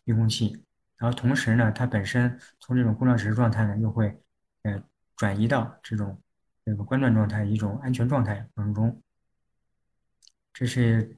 [0.04, 0.64] 预控器，
[0.96, 4.16] 然后同时呢，它本身从这种故障指示状态呢，又会
[4.62, 4.80] 呃
[5.16, 6.22] 转移到这种
[6.64, 9.02] 这个关断状态一种安全状态过程中。
[10.52, 11.16] 这是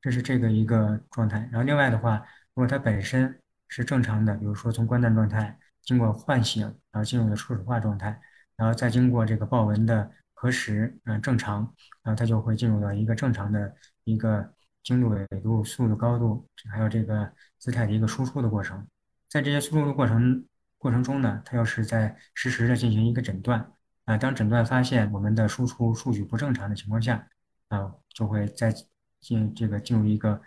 [0.00, 1.48] 这是这个一个状态。
[1.52, 2.16] 然后另外的话，
[2.54, 8.20] 如果它本身是正常的，比如说从关断状态经过唤醒，然后进入了初始化状态，
[8.56, 10.10] 然后再经过这个报文的。
[10.40, 11.62] 核实，嗯，正常，
[12.04, 13.74] 然后它就会进入到一个正常的
[14.04, 18.86] 一个精度、纬度、速度、高度，还有这个姿态的一个输出的过程。
[19.28, 20.46] 在这些输出的过程
[20.78, 23.72] 过程中呢，它要是在实时的进行一个诊断，
[24.04, 27.28] 啊，当诊断发现我们的输出数据不正常的情况下，
[27.66, 28.72] 啊，就会再
[29.20, 30.40] 进这个进入一个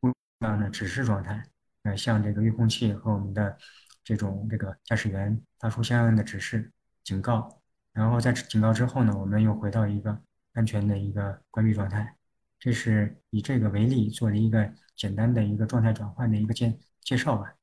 [0.00, 1.44] 故障的指示状态，
[1.82, 3.54] 呃，向这个预控器和我们的
[4.02, 6.72] 这种这个驾驶员发出相应的指示
[7.04, 7.55] 警告。
[7.96, 10.20] 然后在警告之后呢，我们又回到一个
[10.52, 12.14] 安全的一个关闭状态。
[12.58, 17.54] 这是以这个为例做了一个简单的一个状态转换的一个介介绍吧。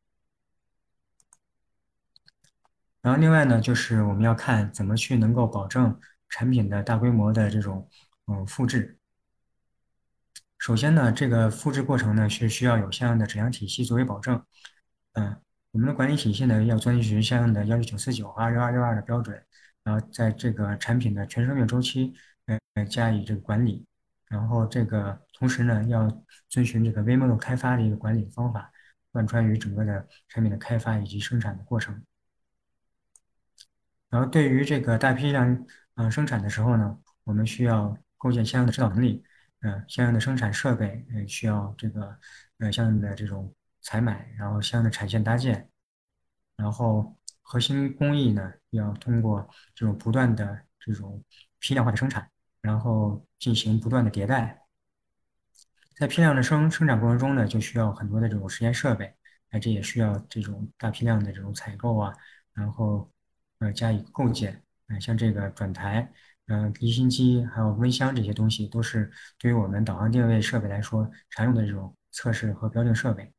[3.04, 7.88] 然后另外呢，就是我们要看怎么去能够保证产品的大规模的这种
[8.26, 8.98] 嗯复制。
[10.58, 14.44] 首先呢，这个复制过程呢是需要有相应的质量体系作为保证。
[15.14, 15.40] 嗯，
[15.72, 19.46] 我们的管理体系呢要遵循相应的幺六九四九和二六二六二的标准。
[19.84, 22.14] 然后在这个产品的全生命周期，
[22.46, 23.86] 呃，加以这个管理，
[24.28, 28.72] 然后这个同时呢，要遵循这个微 model 开发的一个管理方法，
[29.12, 32.02] 贯穿于整个的产品的开发以及生产的过程。
[34.10, 35.66] 然后对于这个大批量
[35.96, 39.22] 呃生产的时候呢，我们需要构建相应的指导能力，
[39.60, 42.18] 呃，相应的生产设备，呃，需要这个
[42.60, 45.70] 呃相应的这种采买，然后相应的产线搭建，
[46.56, 47.18] 然后。
[47.44, 51.24] 核心工艺呢，要通过这种不断的这种
[51.60, 52.28] 批量化的生产，
[52.62, 54.64] 然后进行不断的迭代，
[55.96, 59.14] 在批量的生生产过程中呢，就需要很多的这种实验设备，
[59.52, 62.14] 那这也需要这种大批量的这种采购啊，
[62.54, 63.12] 然后
[63.60, 66.12] 呃加以构建，嗯，像这个转台，
[66.48, 73.32] 嗯，离心机，还有温箱这些东西，都是对于我们导航定位设备来说常用的这种测试和标定设备。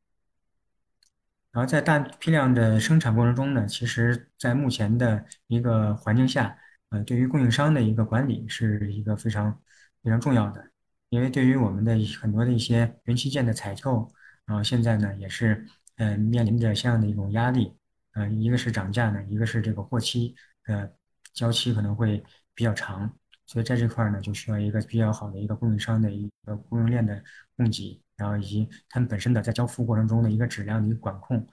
[1.55, 6.57] 然后在大批量的生产过程中呢，其实在目前的一个环境下，
[6.89, 9.57] 呃，对于供应商的一个管理是一个非常
[10.03, 10.69] 非常重要的，
[11.07, 14.11] 因为对于我们的很多的一些元器件的采购，
[14.45, 15.65] 然后现在呢也是
[15.95, 17.73] 呃面临着相应的一种压力，
[18.15, 20.89] 呃，一个是涨价呢，一个是这个货期呃
[21.33, 22.21] 交期可能会
[22.53, 23.09] 比较长，
[23.45, 27.23] 所以在这块呢就需要一个比较好的一个供应商的一个供应链的
[27.55, 28.01] 供给。
[28.17, 31.45] 然后以及他们本身的在交付过程中的一个质量的一个管控，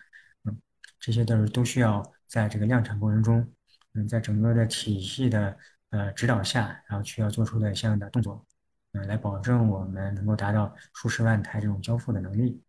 [0.44, 0.56] 嗯，
[1.00, 3.52] 这些都是都需要在这个量产过程中，
[3.94, 5.56] 嗯，在整个的体系的
[5.90, 8.46] 呃指导下，然后需要做出的相应的动作，
[8.92, 12.62] 嗯，来保证我们能够达到数十万台这种交付的能力。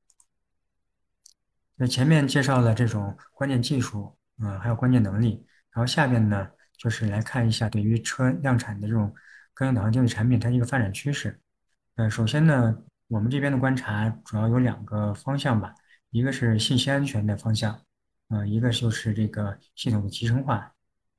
[1.76, 9.14] 那前面介绍了这种关键技术，嗯，还有关键能力，然后下边呢就是来看一下对于车量产的这种
[9.54, 11.40] 个性导航定位产品它一个发展趋势。
[11.94, 12.76] 呃，首先呢。
[13.14, 15.72] 我们这边的观察主要有两个方向吧，
[16.10, 17.80] 一个是信息安全的方向，
[18.30, 20.74] 呃，一个就是这个系统的集成化。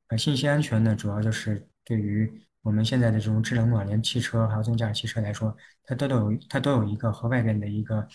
[0.09, 2.29] 呃，信息安全呢，主要就是对于
[2.63, 8.09] 我们现在的这种智能网联汽车还有自动驾驶汽车来说，它都有它都有一个和外边的一个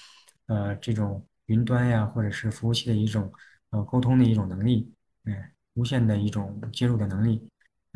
[0.48, 3.32] 呃这种云端呀或者是服务器的一种
[3.70, 5.34] 呃沟通的一种能力，嗯，
[5.76, 7.50] 无线的一种接入的能力。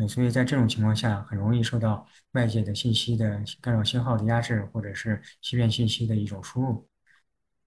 [0.08, 6.88] 所以在这种情况下，很容易受到外界的信息的干扰信号的压制，或者是欺骗信息的一种输入。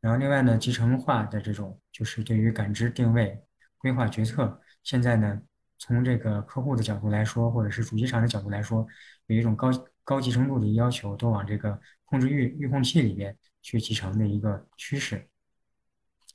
[0.00, 3.42] 然后另外呢，集成化的这种就是对于感知、定位、
[3.78, 5.40] 规划、决策，现在呢，
[5.78, 8.86] 从这个客户的角度来说，或者是主机厂的角度来说，
[9.26, 9.70] 有一种高
[10.04, 15.28] 高集成度的要求，都往这个控制域域控器里边去集成的一个趋势。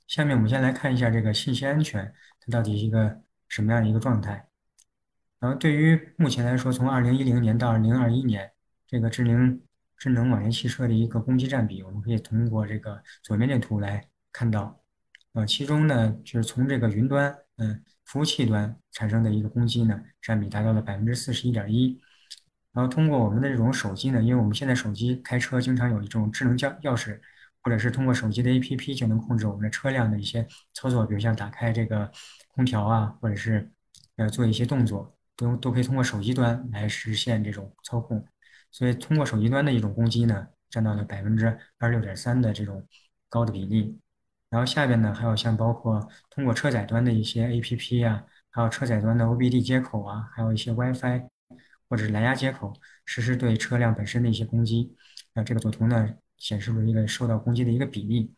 [0.07, 4.50] 下面我们先来看一下这个信息安全，它到底是一个什么样的一个状态。
[5.41, 8.51] 然后对于目前来说，从二零一零年到二零二一年，
[8.85, 9.59] 这个智能
[9.97, 14.79] 智能网联汽车的一个攻击占比，我们可以通过这个左边这图来看到。
[15.33, 21.99] 呃，其中呢，就是从这个云端，嗯，服务器端产生的一个攻击呢，占比达到了百分之四十一点一。
[22.71, 27.19] 然后通过我们的这种手机呢，因为我们现在手机开车经常有一种智能钥钥匙，
[27.63, 32.11] 或者是通过手机的 APP 就能控制我们的车辆的一些操作，比如像打开这个
[32.49, 33.71] 空调啊，或者是
[34.17, 35.17] 呃做一些动作。
[35.41, 38.23] 都都可以通过手机端来实现这种操控，
[38.69, 41.47] 所以通过手机端的一种攻击呢，占到了百分之
[41.79, 42.87] 二十六点三的这种
[43.27, 43.99] 高的比例。
[44.51, 51.23] 然后下边呢，还有像包括通过车载端的一些 APP 啊，还有车载端的 OBD 接口啊，还有一些 WiFi
[51.89, 52.73] 或者是蓝牙接口，
[53.05, 54.95] 实施对车辆本身的一些攻击。
[55.33, 58.35] 那这个左图呢，显示出一个受到攻击的一个比例。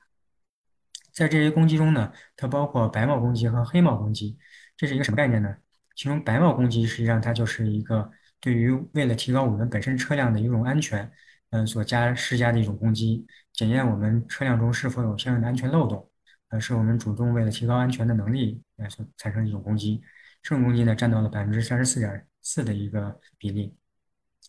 [1.11, 4.37] 在这些攻击中呢，它包括白帽攻击和黑帽攻击，
[4.77, 5.57] 这是一个什么概念呢？
[5.95, 11.11] 其中白帽攻击实际上它就是一个对于为了提高我们本身车辆的一种安全，
[11.51, 16.09] 嗯，所加施加的一种攻击，检验我们车辆中是否有相应的安全漏洞，
[16.49, 20.01] 呃，是我们主动为了提高安全的能力来所产生的一种攻击。
[20.41, 23.75] 这种攻击呢，占到了百分之三十四点四的一个比例。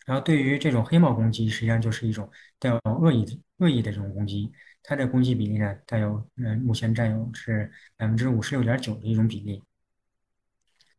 [0.07, 2.29] 然后对于这种黑帽攻击，实际上就是一种
[2.59, 4.53] 带有恶意的恶意的这种攻击，
[4.83, 9.63] 它的攻击比例呢，带有嗯，目前占有是百分之五十六点九的一种比例。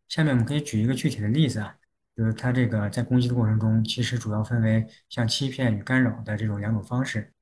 [0.08, 1.76] 下面我们可以举一个具体的例子啊，
[2.16, 7.34] 就是它这个在攻击的过程中，其实主要分为像欺骗与干扰的这种两种方式。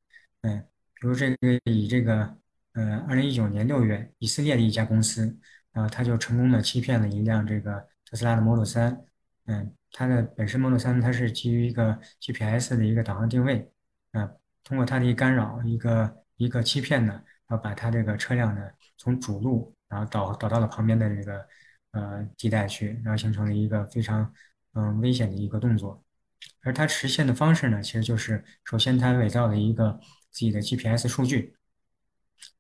[0.42, 0.60] 嗯，
[0.96, 2.38] 比如这个以这个
[2.74, 5.38] 呃，二零一九年六月，以色列的一家公司，
[5.72, 9.06] 然后他就成功的欺骗了一辆这个特斯拉的 Model 三。
[9.46, 13.70] 嗯，它的本身 Model 三它是基于一个 GPS 的一个导航定位，
[14.14, 14.32] 啊，
[14.64, 17.14] 通过它的一干扰，一个一个欺骗呢，
[17.48, 18.62] 然后把它这个车辆呢
[18.98, 21.46] 从主路，然后导导到了旁边的这个。
[21.94, 24.34] 呃，地带去，然后形成了一个非常
[24.74, 26.04] 嗯危险的一个动作，
[26.64, 30.00] 而它实现的方式呢，其实就是首先它伪造了一个
[30.32, 31.56] 自己的 GPS 数据，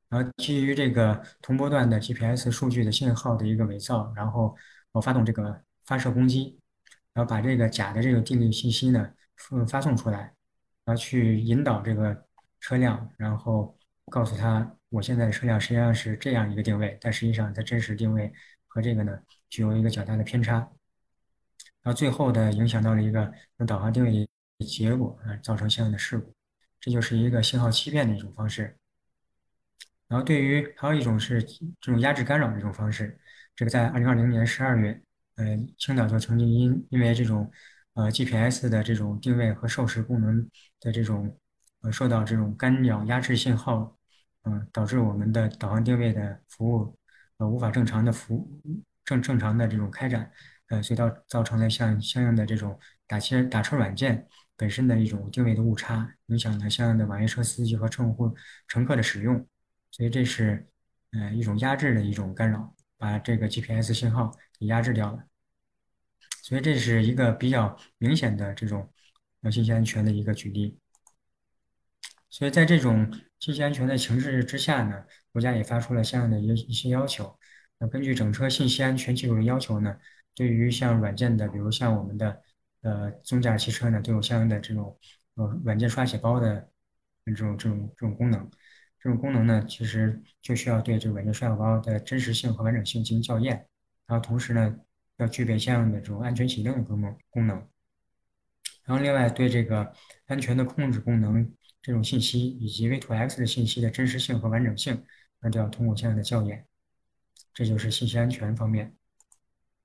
[0.07, 4.55] 然后基于这个同波段的 GPS 数据的信号的一个伪造，然后
[4.91, 6.59] 我发动这个发射攻击，
[7.13, 9.11] 然后把这个假的这个定位信息呢，
[9.51, 10.31] 嗯发送出来，
[10.85, 12.27] 然后去引导这个
[12.59, 13.75] 车辆，然后
[14.11, 18.31] 告诉他我现在的车辆实际上是这样一个定位，但实际上它真实定位。
[18.73, 19.19] 和这个呢，
[19.51, 20.53] 具有一个较大的偏差，
[21.83, 24.27] 然后最后的影响到了一个用导航定位
[24.65, 26.33] 结果啊，造成相应的事故，
[26.79, 28.75] 这就是一个信号欺骗的一种方式。
[30.07, 33.19] 然后对于还有一种是这种压制干扰的一种方式，
[33.55, 34.99] 这个在二零二零年十二月，
[35.35, 37.51] 呃，青岛就曾经因因为这种
[37.93, 40.49] 呃 GPS 的这种定位和授时功能
[40.79, 41.39] 的这种
[41.81, 43.95] 呃受到这种干扰压制信号，
[44.45, 46.97] 嗯，导致我们的导航定位的服务
[47.49, 48.61] 无法正常的服务
[49.05, 50.31] 正正常的这种开展，
[50.67, 58.33] 呃，所以造造成了像相应的这种打车打车软件本身的一种定位的误差，影响了相应的网约车司机和乘户
[58.67, 59.45] 乘客的使用，
[59.91, 60.67] 所以这是
[61.11, 65.23] 呃一种压制的一种干扰，把这个 GPS 信号给压制掉了。
[66.41, 68.91] 所以这是一个比较明显的这种
[69.41, 70.77] 呃信息安全的一个举例。
[72.29, 77.37] 所以在这种信息安全的情势之下呢，国家也发出了相应的一一些要求。
[77.77, 79.97] 那根据整车信息安全技术的要求呢，
[80.33, 82.41] 对于像软件的，比如像我们的
[82.83, 84.97] 呃自动驾汽车呢，都有相应的这种
[85.35, 86.69] 呃软件刷写包的
[87.25, 88.49] 这种这种这种功能。
[88.99, 93.67] 这种功能呢，其实就需要对这个软件刷写包的真实性和完整性进行校验，
[94.07, 94.77] 然后同时呢。
[95.17, 97.55] 要具备相应的这种安全启动的功能功能，
[98.83, 99.93] 然后另外对这个
[100.25, 101.53] 安全的控制功能
[101.83, 105.05] 这种信息以及 V2X 的信息的真实性和完整性，
[105.43, 106.65] 那就要通过相应的校验。
[107.53, 108.95] 这就是信息安全方面。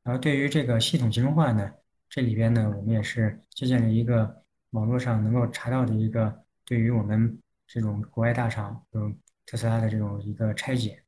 [0.02, 1.70] 然后对于这个系统集成化呢，
[2.08, 9.12] 这里边呢我们也是借鉴了一个网络上能够查到的一个对于我们这种国外大厂，就
[9.44, 11.02] 特斯拉的这种一个拆解。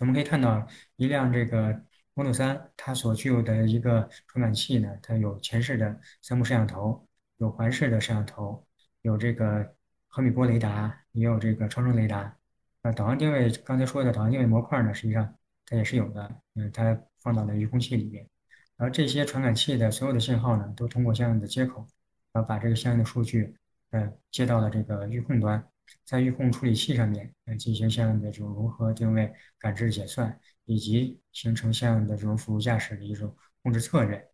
[0.00, 0.66] 我们可以看到
[0.96, 1.82] 一辆这个。
[2.12, 7.06] Model 3它所具有的一个传感器呢，它有前视的三目摄像头，
[7.38, 8.66] 有环视的摄像头，
[9.02, 9.74] 有这个
[10.08, 12.36] 毫米波雷达，也有这个超声雷达。
[12.82, 15.34] 啊，导航定位刚才说的导航定位模块呢，实际上
[15.66, 18.28] 它也是有的，嗯，它放到了预控器里面。
[18.76, 21.86] 然后这些传感器的所有的信号呢，都通过相应的接口，
[22.32, 23.54] 然后把这个相应的数据，
[23.90, 25.62] 呃，接到了这个预控端，
[26.04, 30.38] 在预控处理器上面来进行相应的这种融合定位、感知解算。
[30.66, 34.24] 以及形成相应的这种辅助驾驶的一种控制策略，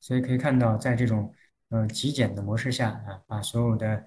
[0.00, 1.32] 所以可以看到，在这种
[1.70, 4.06] 呃极简的模式下啊，把所有的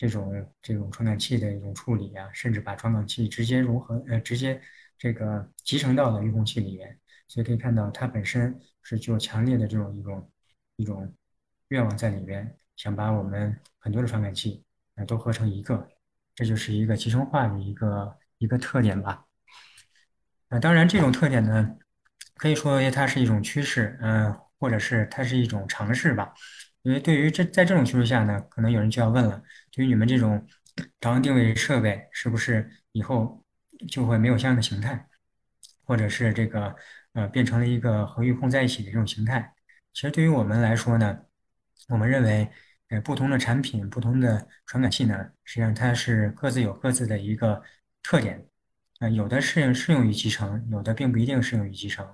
[0.00, 0.32] 这种
[0.62, 4.58] 这种传感器的一种处理啊，甚至把传感器直接融合呃直接
[4.96, 6.98] 这个集成到了预控器里面，
[7.28, 10.32] 所以可以看到它本身是具有强烈的这种一种
[10.76, 11.14] 一种
[11.68, 15.86] 愿望在里边，想把我们很多的传感器啊都合成一个，
[16.34, 19.26] 这就是一个集成化的一个一个特点吧。
[20.48, 21.76] 啊，当然，这种特点呢，
[22.36, 26.32] 可以说它是一种趋势，嗯，或者是它是一种尝试吧。
[26.82, 30.46] 因为对于这在这种趋势下呢，可能有人就要问了：，对于你们这种
[30.98, 33.44] 导航定位设备，是不是以后
[33.88, 35.08] 就会没有相应的形态，
[35.84, 36.74] 或者是这个
[37.12, 39.54] 呃变成了一个和预控在一起的这种形态？
[39.92, 41.18] 其实对于我们来说呢，
[41.88, 42.50] 我们认为，
[42.88, 47.62] 呃，不同的产品、不同的传感器呢，实际上它是各自有各自的一个
[48.02, 48.46] 特点。
[49.00, 52.06] 啊，有的适应适用于集成，有的并不一定适用于集成，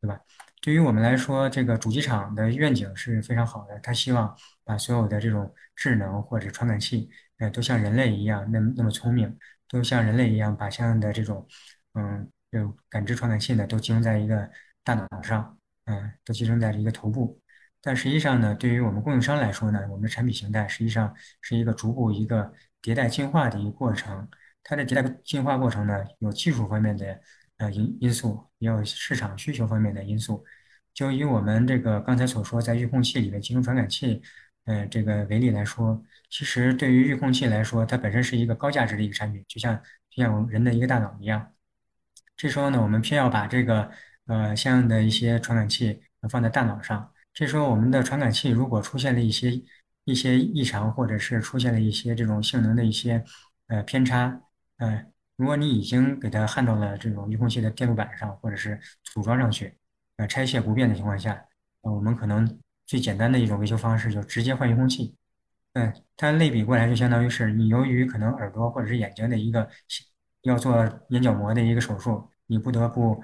[0.00, 0.18] 对吧？
[0.60, 9.38] 对于我们来说，这个主机厂的愿景是非常好的，他希望把所有的这种智能或者传感器，呃，都像人类一样那么那么聪明，
[9.68, 11.46] 都像人类一样把相应的这种，
[11.94, 14.50] 嗯，这种感知传感器呢，都集中在一个
[14.82, 17.40] 大脑上，嗯，都集成在一个头部。
[17.80, 22.52] 但实际上呢，对于我们供应商来说呢，我们的产品形态实际上是一个逐步一个
[22.82, 24.28] 迭代进化的一个过程。
[24.64, 27.20] 它的迭代进化过程呢，有技术方面的
[27.58, 30.44] 呃因因素，也有市场需求方面的因素。
[30.94, 34.22] 就以我们这个刚才所说，在预控器里面集成传感器，
[34.64, 39.76] 呃，这个为例来说，其实对于预控器来说，它本身是一个高价值的一个产品，就像
[40.10, 41.52] 就像我们人的一个大脑一样。
[42.36, 43.90] 这时候呢，我们偏要把这个
[44.26, 47.12] 呃相应的一些传感器放在大脑上。
[47.32, 49.62] 这时候我们的传感器如果出现了一些
[50.04, 53.24] 一些异常，或者是出现了一些这种性能的一些
[53.68, 54.40] 呃偏差。
[54.78, 59.76] 嗯，如果你已经给它焊到了这种预控器的电路板上，或者是组装上去，
[60.16, 61.44] 呃，拆卸不变的情况下，
[61.82, 65.14] 呃，我们可能最简单的一种维修方式就直接换预控器。
[65.74, 69.68] 嗯，它类比过来就相当于是你由于可能耳朵或者是眼睛的一个
[70.42, 70.74] 要做
[71.10, 73.22] 眼角膜的一个手术，你不得不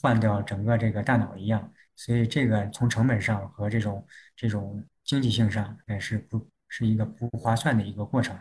[0.00, 4.04] 换掉整个这个大脑一样，所以这个从成本上和这种
[4.34, 8.36] 这种经济性上，也是不是一个不划算的一个过程。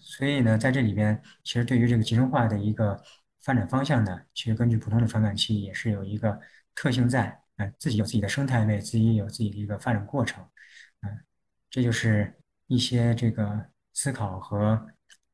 [0.00, 3.02] 所以呢，在这里边，其实对于这个集成化的一个
[3.42, 6.38] 发展方向呢，其实根据普通的传感器也是有一个
[6.74, 10.44] 特性在，嗯，自己有自己的生态位，自己有自己的一个发展过程，
[11.02, 11.18] 嗯，
[11.70, 12.34] 这就是
[12.66, 14.86] 一些这个思考和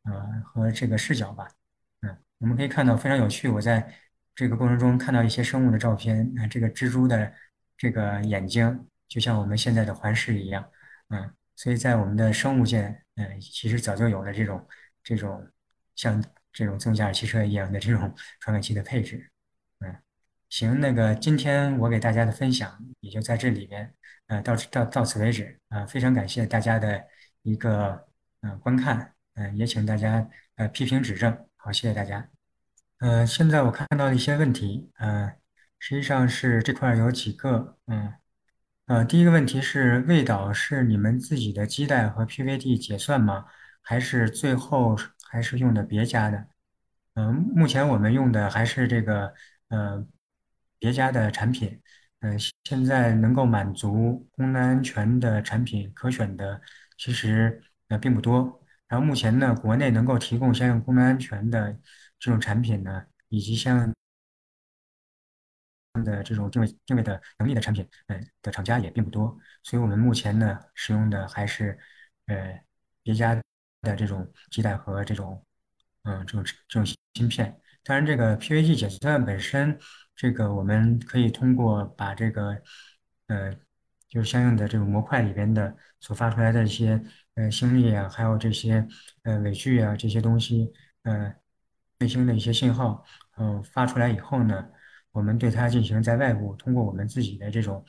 [0.04, 1.48] 呃和这个视角吧，
[2.02, 3.94] 嗯，我们可以看到非常有趣，我在
[4.34, 7.32] 这个过程中看到一些生物的照片，啊，这个蜘蛛的
[7.76, 10.70] 这个眼睛就像我们现在的环视一样，
[11.08, 11.34] 嗯。
[11.60, 14.66] 所以在我们的生物界，嗯，其实早就有了这种
[15.02, 15.46] 这种
[15.94, 19.30] 像这种自动驾驶汽车一样的这种 传感器的配置，
[19.80, 19.94] 嗯，
[20.48, 23.94] 行，那个今天我给大家的分享也就在这里边，
[24.28, 27.04] 呃，到到到此为止，啊，非常感谢大家的
[27.42, 28.08] 一个
[28.40, 31.46] 呃观看，呃也请大家呃批评指正。
[31.56, 32.26] 好，谢谢大家。
[33.00, 35.30] 呃，现在我看到的一些问题，呃，
[35.78, 38.14] 实际上是这块有几个，嗯，
[38.90, 43.44] 呃，第一个问题是味导是你们自己的基带和 PVD 结算吗？
[43.82, 44.96] 还是最后
[45.30, 46.48] 还是用的别家的？
[47.14, 49.32] 嗯，目前我们用的还是这个
[49.68, 50.04] 呃
[50.80, 51.80] 别家的产品，
[52.18, 56.60] 嗯、现在能够满足功能安全的产品可选的
[56.98, 58.60] 其实呃并不多。
[58.88, 61.78] 然后目前呢，国内能够提供相应功能安全的
[62.18, 63.94] 这种产品呢，以及相应
[66.04, 69.36] 的这种定位定位的能力的产品，嗯、的厂家也并不多。
[69.62, 71.76] 所以我们目前呢使用的还是
[72.26, 72.60] 呃
[73.02, 73.34] 别家
[73.82, 75.44] 的这种基带和这种
[76.04, 77.60] 嗯这种这种芯片。
[77.82, 79.78] 当然，这个 PVG 解算本身，
[80.14, 82.62] 这个我们可以通过把这个
[83.26, 83.52] 呃
[84.08, 87.02] 就是相应的这种模块里边的所发出来的一些
[87.34, 88.86] 呃星力啊，还有这些
[89.24, 90.72] 呃尾距啊这些东西，
[91.02, 91.34] 呃
[91.98, 93.04] 卫星的一些信号，
[93.38, 94.70] 嗯、发出来以后呢。
[95.12, 97.84] 我们对它进行在外部通过我们自己的这种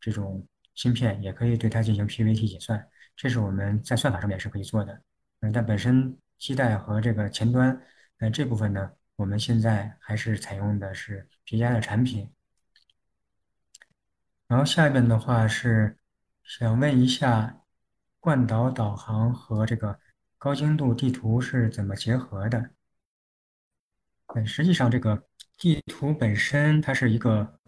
[0.00, 5.02] 这种芯片，也可以对它进行 PVT 结算，这是我们在算法上面是可以做的。
[5.40, 7.80] 嗯，但本身基带和这个前端，
[8.18, 12.30] 呃这部分呢，我们现在还是采用的是皮加的产品。
[14.46, 15.96] 然后下边的话是
[16.44, 17.62] 想问一下，
[18.20, 19.98] 惯导导航和这个
[20.38, 22.70] 高精度地图是怎么结合的？
[24.34, 27.58] 嗯，实际上这个地图本身它是一个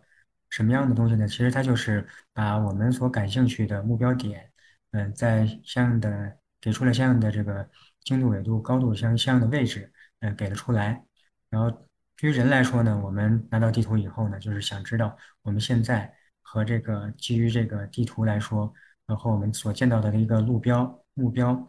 [0.50, 1.26] 什么样的东西呢？
[1.26, 4.50] 其实它就是把我们所感兴趣的目标点，
[4.92, 7.68] 嗯，在相应的给出了相应的这个
[8.02, 11.04] 经度、纬度、高度相相应的位置，嗯，给了出来。
[11.50, 11.70] 然后
[12.16, 16.12] 对于人来说呢，我们拿到地图以后呢，就是想知道我们现在
[16.42, 18.72] 和这个基于这个地图来说，
[19.06, 21.68] 然后我们所见到的一个路标目标，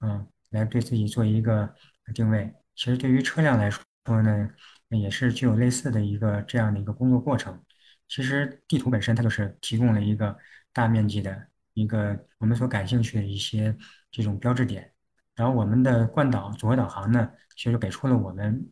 [0.00, 1.74] 嗯，来对自己做一个
[2.14, 2.54] 定位。
[2.74, 4.48] 其实对于车辆来，说呢，
[4.90, 7.62] 也是具有类似的一个这样的一个工作过程。
[8.08, 10.36] 其实地图本身它就是提供了一个
[10.72, 13.76] 大面积的一个我们所感兴趣的一些
[14.10, 14.90] 这种标志点，
[15.34, 18.70] 然后我们的惯导组合导航呢，其实给出了我们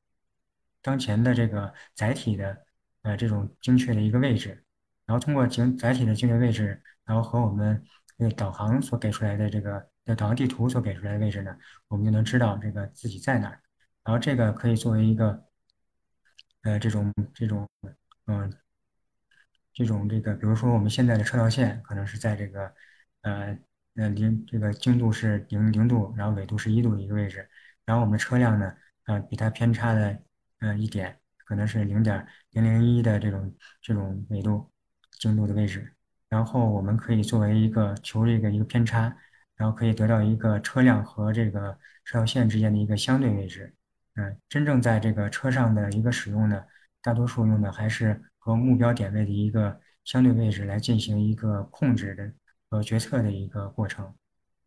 [0.81, 2.65] 当前的这个载体的
[3.03, 4.65] 呃这种精确的一个位置，
[5.05, 7.85] 然后通过精载体的精确位置，然后和我们
[8.17, 9.87] 这个导航所给出来的这个
[10.17, 11.55] 导航地图所给出来的位置呢，
[11.89, 13.61] 我们就能知道这个自己在哪儿。
[14.05, 15.45] 然后这个可以作为一个，
[16.63, 17.69] 呃，这种这种，
[18.27, 18.53] 嗯，
[19.73, 22.75] 这种这个，比如说我们现在的车道线可能是在这个，
[23.23, 23.57] 呃，
[23.95, 27.49] 呃零这个经度是零零度，然后纬度是一度一个位置，
[27.85, 30.19] 然后我们车辆呢，呃，比它偏差的，
[30.59, 34.69] 呃，一点可能是零点零零一的这种这种纬度
[35.21, 35.95] 经度的位置，
[36.29, 39.17] 然后我们可以作为一个求这个一个偏差，
[39.55, 43.76] 然后可以得到一个车辆和这个车道线之间的一个相对位置。
[44.19, 46.65] 嗯，真正在这个车上的一个使用呢，
[47.03, 52.33] 大多数用的还是和目标点位的一个相对位置来进行一个控制的
[52.71, 54.15] 和决策的一个过程。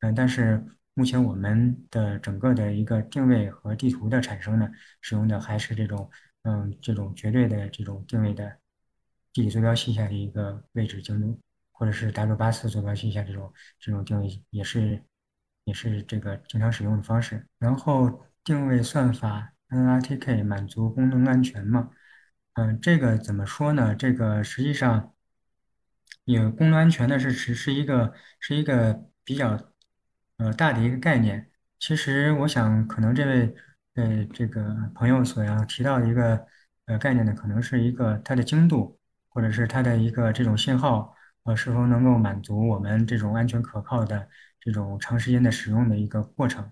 [0.02, 4.70] 嗯，但是目前我们的整个的一个定位和地图的产生呢，
[5.02, 6.08] 使用的还是这种
[6.44, 8.56] 嗯这种绝对的这种定位的
[9.34, 11.40] 地理坐标系下的一个位置精度，
[11.72, 15.04] 或者是 W 八四坐标系下这种这种定位也是
[15.64, 17.44] 也是这个经常使用的方式。
[17.58, 18.24] 然后。
[18.50, 21.92] 定位算法 NRTK 满足功能安全吗？
[22.54, 23.94] 嗯，这个怎么说呢？
[23.94, 25.14] 这个实际上
[26.26, 29.72] 有功能安全的是只是一个是一个比较
[30.38, 31.52] 呃大的一个概念。
[31.78, 33.56] 其实我想，可能这位
[33.94, 36.44] 呃这个朋友所要提到的一个
[36.86, 44.28] 呃概念呢，可能是一个它的精度，或者是它的一个这种信号呃是否能够满足我们这种安全可靠的
[44.60, 46.68] 这种长时间的使用的一个过程。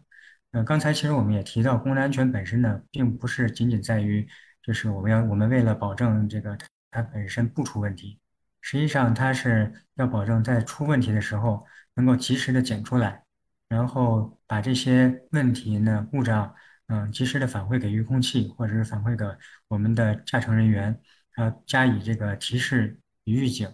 [0.51, 4.27] 呃，刚才其实我们也提到，功能安全本身呢，并不是仅仅在于，
[4.63, 6.57] 就是我们要我们为了保证这个
[6.89, 8.17] 它本身不出问题，
[8.61, 13.23] 实际上它是要保证在出问题的时候能够及时的检出来，
[13.67, 16.55] 然后把这些问题呢故障，
[16.87, 19.25] 嗯，及时的反馈给预控器，或者是反馈给
[19.67, 20.97] 我们的驾乘人员，
[21.33, 23.67] 然后加以这个提示与预警，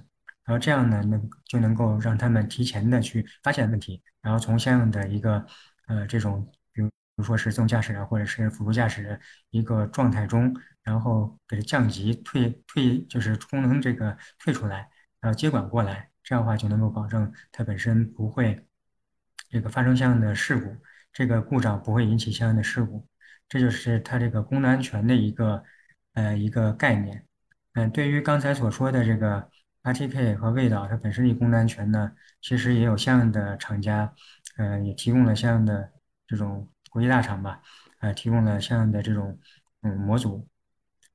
[0.44, 5.46] 然后这样呢，能就能够让他们提前的去发现问题，然后从相应的一个
[5.88, 6.52] 呃这种。
[7.16, 9.20] 比如说是自动驾驶啊，或者是辅助驾驶
[9.52, 10.52] 一个状态中，
[10.82, 14.90] 然后给它降级退退，就是功能这个退出来，
[15.22, 18.68] 然后接管过来，这样的话就能够保证它本身不会
[19.50, 20.76] 这个发生相应的事故，
[21.12, 23.08] 这个故障不会引起相应的事故，
[23.48, 25.64] 这就是它这个功能安全的一个
[26.14, 27.28] 呃一个概念。
[27.74, 29.52] 嗯，对于刚才所说的这个
[29.84, 32.12] RTK 和味道，它本身的功能安全呢，
[32.42, 34.16] 其实也有相应的厂家，
[34.58, 35.92] 呃，也提供了相应的。
[36.26, 37.60] 这种国际大厂吧，
[38.02, 39.40] 呃，提供了相应的这种
[39.82, 40.48] 嗯模组。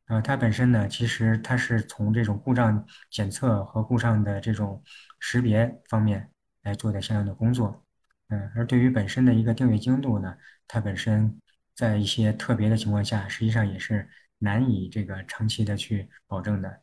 [0.07, 4.83] 呃，它本身呢，其实它是从这种故障检测和故障的这种
[5.21, 7.85] 识别方面来做的相应的工作。
[8.27, 11.41] 嗯，而对于本身的一个定位精度呢，它本身
[11.77, 14.09] 在一些特别的情况下，实际上也是
[14.39, 16.83] 难以这个长期的去保证的。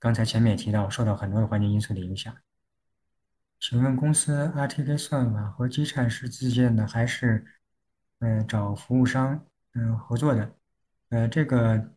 [0.00, 2.34] 刚才前面也提到，受到很多的环境因素的影响。
[3.60, 7.46] 请问公司 RTK 算法和基站是自建的，还是
[8.22, 9.44] 呃找服务商
[9.74, 10.50] 嗯合作的？
[11.10, 11.92] 呃，这个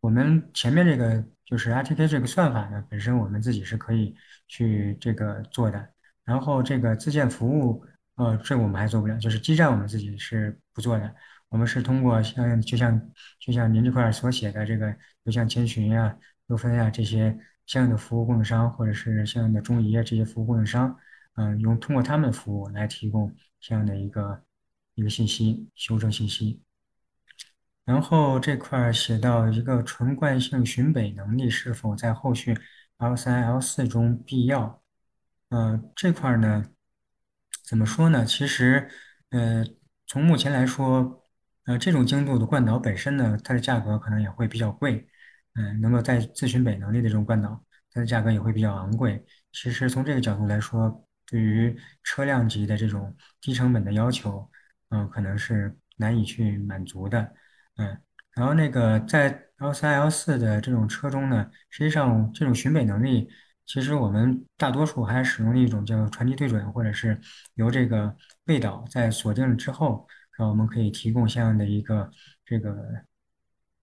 [0.00, 4.14] 我们前面这个就是 RTK 这个算法呢，本身我们自己是可以
[4.46, 5.88] 去这个做的。
[6.24, 7.84] 然后这个自建服务，
[8.16, 11.14] 呃，这我们还做不了，就是基站我们自己是不做的。
[11.48, 13.10] 我们是通过像就像
[13.40, 16.16] 就像您这块所写的这个，就像千寻呀、
[16.46, 20.96] 优分呀这些相应的服务供应商，或者是相应的中移啊这些服务供应商。
[21.34, 24.40] 嗯，用通过他们的服务来提供这样的一个
[25.00, 26.62] 一个信息修正信息。
[27.86, 32.56] 然后这块写到一个纯惯性巡北能力是否在后续
[32.98, 34.82] L 三 L 四中必要？
[35.48, 36.64] 呃，这块呢
[37.64, 38.24] 怎么说呢？
[38.24, 38.88] 其实
[39.30, 39.64] 呃，
[40.06, 41.24] 从目前来说，
[41.64, 45.08] 呃，这种精度的惯导本身呢，它的价格可能也会比较贵。
[45.54, 49.24] 嗯，能够在自巡北能力的这种惯导，它的价格也会比较昂贵。
[49.52, 54.48] 其实从这个角度来说，对于车辆级的这种低成本的要求，
[54.90, 57.34] 嗯，可能是难以去满足的，
[57.76, 57.96] 嗯，
[58.34, 63.28] 然后那个在 L 三 L 四的这种车中呢，实际上这种巡北能力，
[63.66, 67.20] 其实我们大多数还使用了一种叫传递对准，或者是
[67.54, 72.10] 由这个背导在锁定了之后，然后我们可以提供相应的一个
[72.44, 72.76] 这个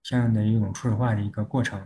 [0.02, 1.80] 相应的一种初始化的一个过程，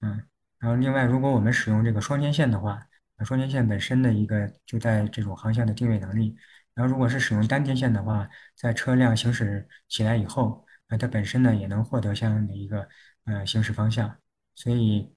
[0.00, 0.22] 嗯，
[0.58, 2.86] 然后另外如果我们使用这个双天线的话。
[3.24, 6.36] 双天线本身的一个就在这种航向的定位能力，
[6.76, 12.88] 然后如果是使用单天线的话，在车辆行驶起来以后，呃，它本身呢也能获得相应的一个
[13.24, 14.16] 呃行驶方向，
[14.54, 15.12] 所以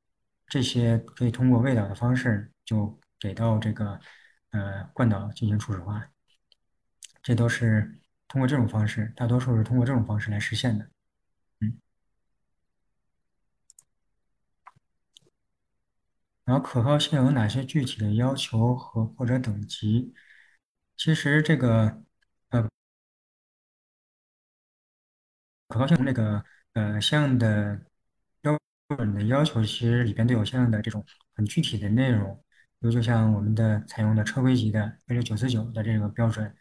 [0.48, 4.00] 这些可以通过位导的方式就给到这个
[4.52, 6.10] 呃惯导进行初始化，
[7.22, 10.90] 这都是通过这种方式，大多数是通过这种方式来实现的。
[11.62, 11.78] 嗯
[16.46, 20.14] 然后可靠性有哪些具体的要求和或者等级？
[21.00, 22.04] 其实这个
[22.50, 22.68] 呃
[25.70, 26.44] 可靠性那个
[26.74, 27.80] 呃相应的
[28.42, 28.60] 标
[28.98, 32.36] 准的要求，其实里边都有相应的这种很具体的内容。
[32.80, 36.54] 比如就像我们的采用的车规级的二六九四九的这个标准，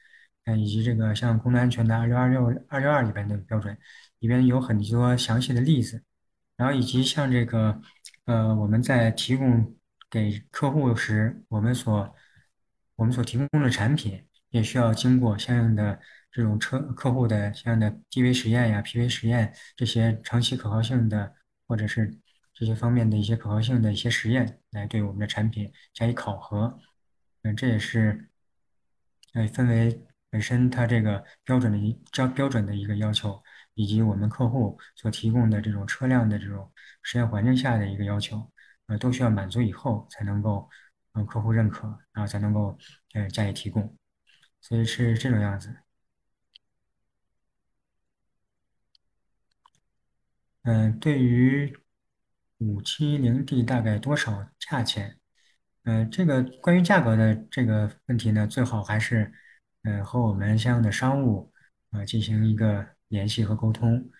[0.45, 3.77] 嗯，以及这个像功能安全的二六二六二六二里边的标准，
[4.21, 6.05] 里边有很多详细的例子。
[6.57, 7.81] 然后以及像这个
[8.27, 9.75] 呃我们在提供。
[10.11, 12.17] 给客户时，我们所
[12.97, 21.35] 我们所提供的产品也需要经过相应的这种车客户的相应的 DV 实验呀、PV 实验这些长期可靠性的
[21.67, 22.19] 或者是
[22.55, 26.79] 这些方面的一些可靠性的一些实验来对我们的产品加以考核。
[27.43, 28.29] 嗯，这也是
[29.35, 33.43] 呃分为本身它这个标准的一标标准的一个要求，
[33.75, 36.73] 以及我们客户所提供的这种车辆的这种
[37.03, 38.51] 实验环境下的一个要求。
[38.87, 40.67] 呃，都需要满足以后才能够
[41.13, 42.79] 让客户认可，然后才能够
[43.13, 43.98] 呃加以提供，
[44.61, 45.75] 所以是这种样子。
[50.63, 51.77] 嗯，对于
[52.59, 55.19] 五七零 D 大概多少价钱？
[55.85, 59.33] 嗯，这个关于价格的这个问题呢，最好还是
[59.83, 61.53] 嗯和我们相应的商务
[61.91, 64.11] 呃进行一个联系和沟通。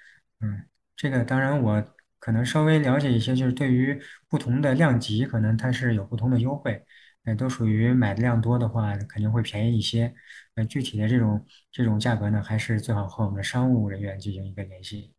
[0.41, 0.67] 嗯，
[0.97, 1.95] 这个当然我。
[2.21, 6.85] 可能稍微了解一些，就是对于不同的量级，可能它是有不同的优惠。
[7.29, 10.15] 呃，都属于买的量多的话，肯定会便宜一些。
[10.55, 15.15] 呃，具体的这种这种价格呢，还是最好和我们的商务人员进行一个联系。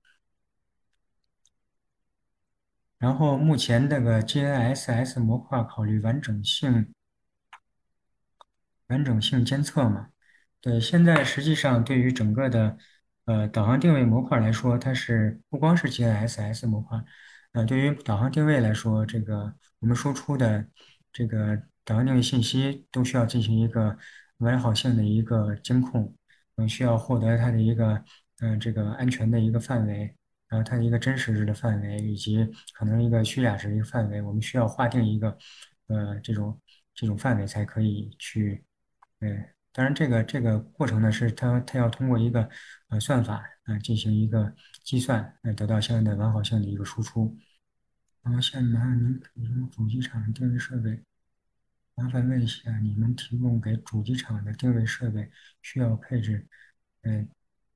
[2.97, 6.93] 然后目前这个 GNSS 模块考虑完整性
[8.87, 10.09] 完整性监测嘛？
[10.61, 12.77] 对，现在实际上对于整个的。
[13.25, 16.99] 呃，导航定位模块来说，它是不光是 GNSS 模块，
[17.51, 20.67] 呃，对于导航定位来说，这个我们输出的
[21.13, 23.97] 这个导航定位信息都需要进行一个
[24.37, 26.15] 完好性的一个监控，
[26.57, 28.03] 嗯，需要获得它的一个
[28.41, 30.15] 嗯这个安全的一个范围，
[30.49, 35.35] 然后它的一个真实值的范围，以及可能一个虚假值的一个范围，我们需要划定一个
[35.87, 36.61] 呃这种
[36.93, 38.63] 这种范围才可以去，
[39.21, 39.43] 嗯。
[39.71, 42.47] 当然，这个这个过程呢，是它它要通过一个
[42.89, 47.35] 呃算法呃进行一个计算，来得到相应的完好性的一个输出。
[48.21, 51.01] 然后，下面麻烦您提供主机厂定位设备。
[51.99, 55.29] 麻烦问一下，你们提供给主机厂的定位设备
[55.61, 56.47] 需要配置，
[57.01, 57.27] 呃，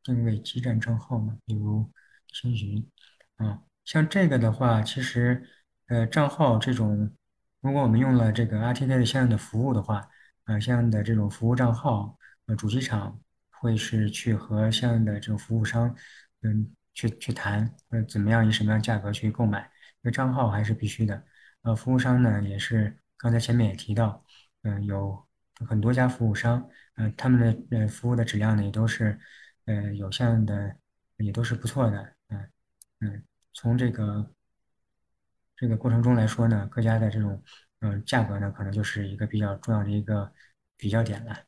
[0.01, 1.91] 定位基站账号吗，比如
[2.32, 2.89] 星云
[3.36, 5.45] 啊，像这个的话，其实
[5.88, 7.13] 呃账号这种，
[7.59, 10.07] 如果我们用了这个 RTK 的相应的服务的话，
[10.45, 13.19] 呃相应的这种服务账号，呃主机厂
[13.49, 15.93] 会是去和相应的这种服务商，
[16.43, 19.69] 嗯去去谈，呃怎么样以什么样价格去购买，
[20.01, 21.21] 这账号还是必须的。
[21.63, 24.21] 呃服务商呢也是刚才前面也提到，
[24.63, 25.26] 嗯有
[25.65, 26.69] 很多家服务商。
[26.95, 29.17] 呃，他们的呃服务的质量呢，也都是
[29.63, 30.76] 呃有限的，
[31.15, 32.51] 也都是不错的，嗯
[32.99, 34.30] 嗯，从这个
[35.55, 37.41] 这个过程中来说呢，各家的这种
[37.80, 40.30] 嗯价格呢，可能就是一个比较重要的一个
[40.76, 41.45] 比较点了，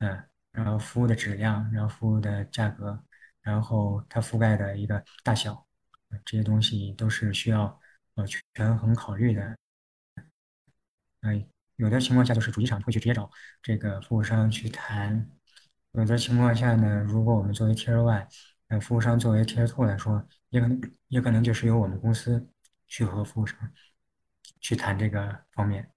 [0.00, 0.22] 嗯，
[0.52, 3.02] 然后服务的质量，然后服务的价格，
[3.40, 5.66] 然后它覆盖的一个大小，
[6.22, 7.80] 这些东西都是需要
[8.16, 9.56] 呃权衡考虑的，
[11.24, 11.46] 嗯。
[11.76, 13.28] 有的情况下就是主机厂会去直接找
[13.60, 15.28] 这个服务商去谈，
[15.90, 18.28] 有的情况下呢，如果我们作为 Tier One，
[18.68, 22.48] 呃，服务商作为 Tier Two 来说，也可能也可能就是由我们公司
[22.86, 23.58] 去和服务商
[24.60, 25.90] 去谈这个方面，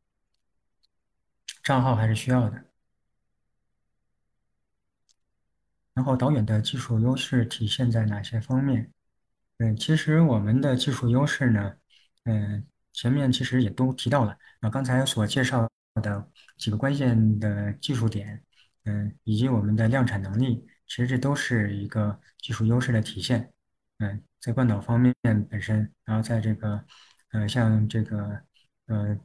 [1.61, 2.63] 账号还是需要的。
[5.93, 8.91] 然后导远的技术优势体现在哪些方面？
[9.59, 11.75] 嗯，其实我们的技术优势呢，
[12.25, 12.65] 嗯，
[12.98, 15.70] 前面其实也都提到了，啊，刚才所介绍
[16.02, 16.28] 的
[16.58, 18.43] 几个关键的技术点，
[18.86, 23.54] 嗯，以及我们的量产能力，其实这都是一个技术优势的体现。
[24.00, 25.14] 嗯，在惯导方面
[25.48, 26.84] 本身，然后在这个，
[27.34, 28.41] 呃，像这个，
[28.88, 29.16] 呃，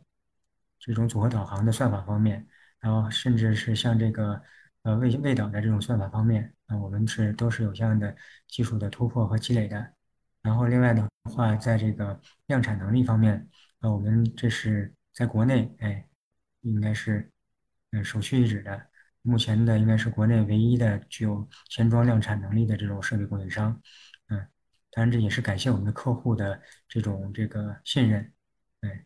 [0.78, 2.46] 这种组合导航的算法方面，
[2.78, 4.42] 然后甚至是像这个，
[4.82, 8.14] 呃，未未导的这种算法方面，啊，我们是都是有这样的
[8.48, 9.94] 技术的突破和积累的。
[10.42, 13.48] 然后另外呢话，在这个量产能力方面，
[13.80, 16.06] 呃，我们这是在国内，哎，
[16.62, 17.30] 应该是，
[17.92, 18.88] 嗯，首屈一指的。
[19.24, 23.80] 目前的应该是国内唯一的具有前装量产能力的这种设备供应商，
[24.30, 24.38] 嗯，
[24.90, 28.32] 当然这也是感谢我们的客户的这种这个信任，
[28.80, 29.04] 哎，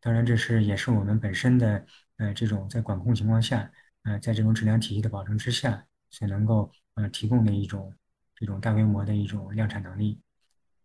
[0.00, 1.86] 当然这是也是我们本身的，
[2.18, 3.70] 呃，这种在管控情况下，
[4.02, 7.94] 呃，在这种质量体系的保证之下，所能够呃提供的一种
[8.34, 10.20] 这种大规模的一种量产能力。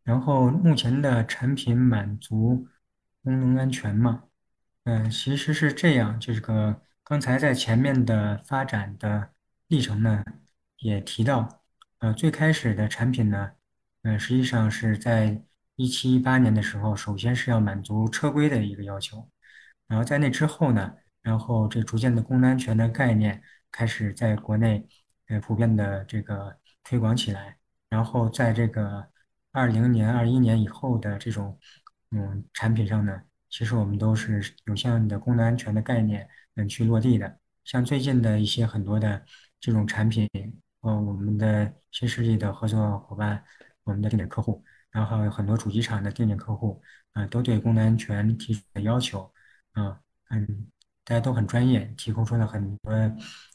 [0.03, 2.67] 然后目前的产品满足
[3.23, 4.23] 功能安全嘛？
[4.83, 9.31] 嗯，其实是这样，就是个刚才在前面的发展的
[9.67, 10.23] 历程呢，
[10.79, 11.63] 也提到，
[11.99, 13.51] 呃，最开始的产品呢，
[14.01, 15.41] 呃，实际上是在
[15.75, 19.29] 一七一八年的时候，首先是要满足车规的一个要求，
[19.87, 23.41] 然后在那之后呢，然后这逐渐的功能安全的概念
[23.71, 24.85] 开始在国内
[25.29, 27.57] 呃普遍的这个推广起来，
[27.89, 29.07] 然后在这个
[29.53, 31.57] 二零年、二一年以后的这种
[32.11, 33.21] 嗯产品上呢。
[33.49, 37.39] 其实我们都是有相应的功能安全的概念，嗯，去落地的。
[37.63, 39.23] 像最近的一些很多的
[39.59, 40.27] 这种产品，
[40.81, 43.43] 呃，我们的新势力的合作伙伴，
[43.83, 46.81] 我们的定点客户，然后还有很多主机厂的定点客户，
[47.11, 49.31] 啊，都对功能安全提出了要求，
[49.73, 50.01] 啊，
[50.31, 50.67] 嗯，
[51.05, 52.91] 大家都很专业，提供出了很多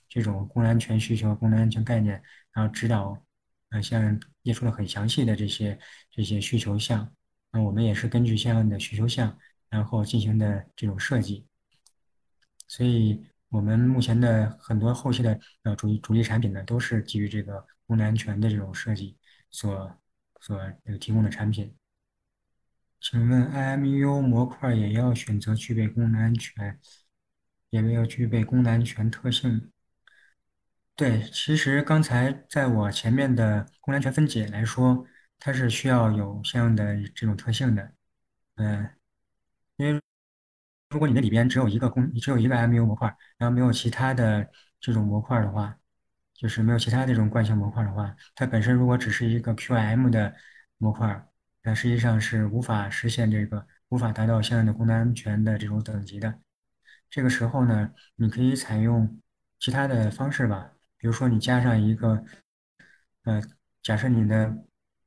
[0.09, 2.23] 这种功能安全需求、功能安全概念，
[2.53, 3.21] 然后指导，
[3.71, 5.79] 呃，像列出了很详细的这些
[6.11, 7.13] 这些需求项，
[7.51, 9.39] 那我们也是根据相应的需求项。
[9.71, 11.47] 然后进行的这种设计，
[12.67, 19.19] 所以我们目前的很多后期的呃主主力产品呢，都是基于这个功能安全的这种设计
[19.51, 19.95] 所
[20.41, 21.77] 所这个提供的产品。
[22.99, 26.81] 请问 IMU 模块也要选择具备功能安全，
[27.69, 29.71] 也没有具备功能安全特性？
[30.99, 35.07] 对，其实刚才在我前面的功能安全分解来说，
[35.39, 37.93] 它是需要有相应的这种特性的，
[38.57, 38.91] 嗯。
[39.77, 40.01] 因为
[40.91, 45.79] 如果你的里边只有一个公，只有一个 MU 模块，然后没有其他的这种模块的话，
[46.35, 50.35] 就是没有其他这种惯性模块的话，它本身如果只是一个 QM 的
[50.79, 51.29] 模块，
[51.63, 56.41] 那实际上是无法实现这个，无法达到相应的功能安全的这种等级的。
[57.11, 59.21] 这个时候呢，你可以采用
[59.61, 62.25] 其他的方式吧，比如说你加上一个，
[63.25, 63.43] 呃，
[63.83, 64.55] 假设你的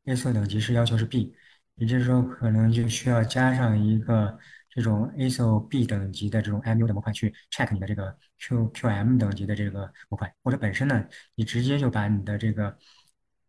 [0.05, 1.35] A 色等级是要求是 B，
[1.75, 4.39] 也就是说可能就需要加上一个。
[4.73, 12.77] 这种 ASIL B 等级的这种 MU 的模块去 check 你的这个 QQM 等级的这个模块，或者本身呢，你直接就把你的这个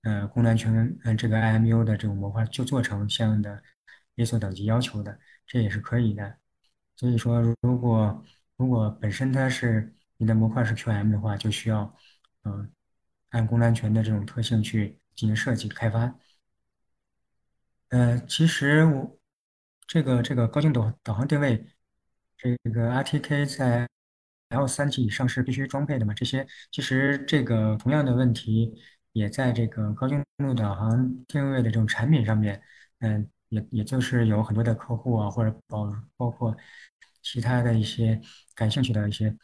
[0.02, 3.62] 呃功能安全嗯这个 IMU 的这种模块就做成相应的
[4.16, 5.16] ASIL 等级要求的，
[5.46, 6.38] 这也是可以的。
[6.96, 8.24] 所以说，如果
[8.56, 11.96] 如果本身它是你的模块是 QM 的话，就需要
[12.44, 12.70] 嗯
[13.30, 16.14] 按功能安全的这种特性去进行设计开发。
[17.88, 19.18] 呃，其实我。
[19.84, 21.66] 这个这个高精导导航定位，
[22.38, 23.86] 这个 RTK 在
[24.48, 26.14] L 三级以上是必须装配的嘛？
[26.14, 28.72] 这些其实这个同样的问题，
[29.12, 32.62] 也在这个高精度导航定位的这种产品上面，
[33.00, 36.56] 嗯，也也就是有很多的客户啊，或者包包括
[37.20, 38.18] 其他的一些
[38.54, 39.36] 感兴趣的一些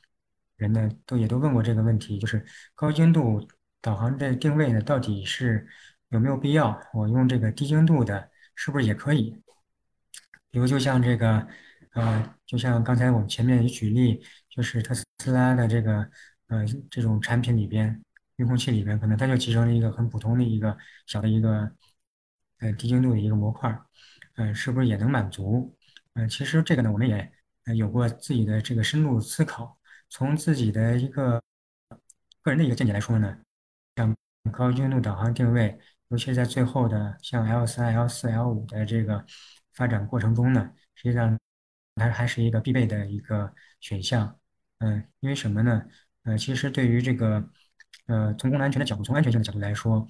[0.58, 2.44] 人呢，都也都问过这个问题，就是
[2.74, 3.48] 高精度
[3.80, 5.66] 导航的定位呢，到底是
[6.10, 6.78] 有没有必要？
[6.92, 9.40] 我用这个低精度的，是不是也可以？
[10.50, 11.46] 比如就像这个，
[11.92, 16.10] 呃，就像刚才我们前面也举例，就是特斯拉的这个，
[16.48, 18.02] 呃，这种产品里边，
[18.36, 21.70] 遥控器里边，可能它就集成了一个很普通的一个小的一个，
[22.58, 23.78] 呃，低精度的一个模块，
[24.34, 25.76] 呃，是不是也能满足？
[26.14, 27.30] 呃，其实这个呢，我们也
[27.66, 29.77] 呃有过自己的这个深度思考，
[30.08, 31.42] 从自己的一个
[32.42, 33.38] 个人的一个见解来说呢，
[33.96, 34.16] 像
[34.52, 35.78] 高精度导航定位，
[36.08, 39.24] 尤其在最后的像 L 三、L 四、L 五的这个。
[39.74, 41.38] 发展过程中呢，实际上
[41.94, 44.36] 它还是一个必备的一个选项。
[44.78, 45.84] 嗯，因为什么呢？
[46.24, 47.48] 呃，其实对于这个
[48.06, 50.04] 呃从功能安全的角度、从安全性的角度来说，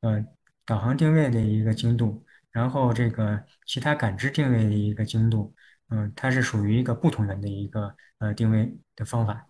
[0.00, 0.22] 呃，
[0.66, 5.54] 导航定位的一个精度，然后这个其他感知定位的一个精度，
[5.88, 9.46] 嗯，它是属于一个不同源的一个呃定位的方法。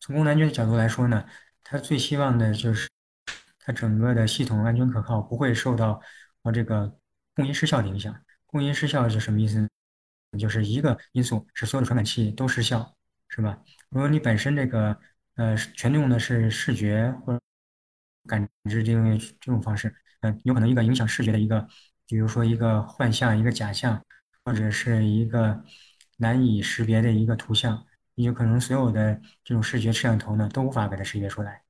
[0.00, 1.24] 从功能安全的角度来说呢，
[1.62, 2.88] 它最希望的就是
[3.58, 6.00] 它整个的系统安全可靠，不会受到
[6.42, 6.96] 呃这个
[7.34, 8.14] 共因失效的影响。
[8.46, 9.68] 共因失效是什么意思？
[10.38, 12.96] 就是一个因素使所有的传感器都失效，
[13.28, 13.56] 是吧？
[13.88, 14.98] 如果你本身这个
[15.36, 17.40] 呃全用的是视觉或者
[18.26, 21.68] 感知定位这种方式，嗯，有可能一个影响视觉的一个，
[22.06, 24.04] 比如说一个幻象、一个假象，
[24.44, 25.64] 或者是一个
[26.18, 31.62] 难以识别的一个图像，你有可能所有的这种视觉摄像头呢都无法给它识别出来，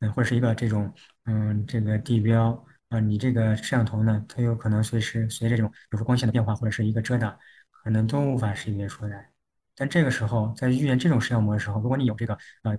[0.00, 0.92] 嗯，或者是一个这种
[1.24, 2.64] 嗯这个地标。
[2.90, 7.38] 啊，你这个摄像头呢，它有可能随时随着这种，比如说光线的变化或者是一个遮挡，
[7.70, 9.30] 可能都无法识别出来。
[9.76, 12.76] 但这个时候，在遇见这种摄像模的时候，如果你有这个呃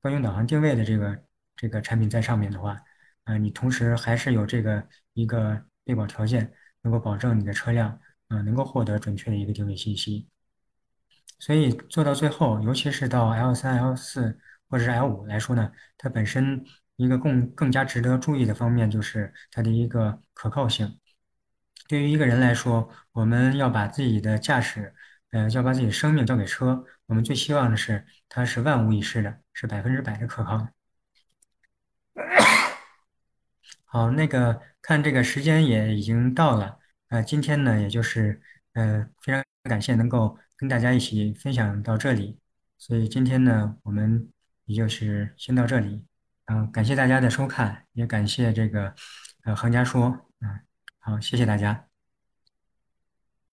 [0.00, 1.24] 高精导航定位的这个
[1.56, 2.80] 这个产品在上面的话，
[3.24, 6.52] 啊，你同时还是有这个一个备保条件，
[6.82, 10.28] 能够保证你的车辆啊能够获得准确的一个定位信息。
[11.38, 16.64] 所以做到最后，尤其是到 L 三、L 四或者是 L 五来说呢，它本身。
[17.00, 20.98] 一个更更加值得注意的方面就是它的一个可靠性。
[21.86, 24.92] 对于一个人来说，我们要把自己的驾驶，
[25.30, 30.66] 呃，要把自己的生命交给车，我们最希望的是它是万无一失的，是百分之百的可靠。
[33.90, 36.78] 好，那个看这个时间也已经到了，
[37.08, 38.38] 呃，今天呢，也就是
[38.74, 42.38] 呃，非常感谢能够跟大家一起分享到这里，
[42.76, 44.28] 所以今天呢，我们
[44.66, 46.04] 也就是先到这里。
[46.46, 48.94] 嗯，感谢大家的收看，也感谢这个
[49.44, 50.60] 呃行家说，嗯，
[50.98, 51.87] 好，谢谢大家。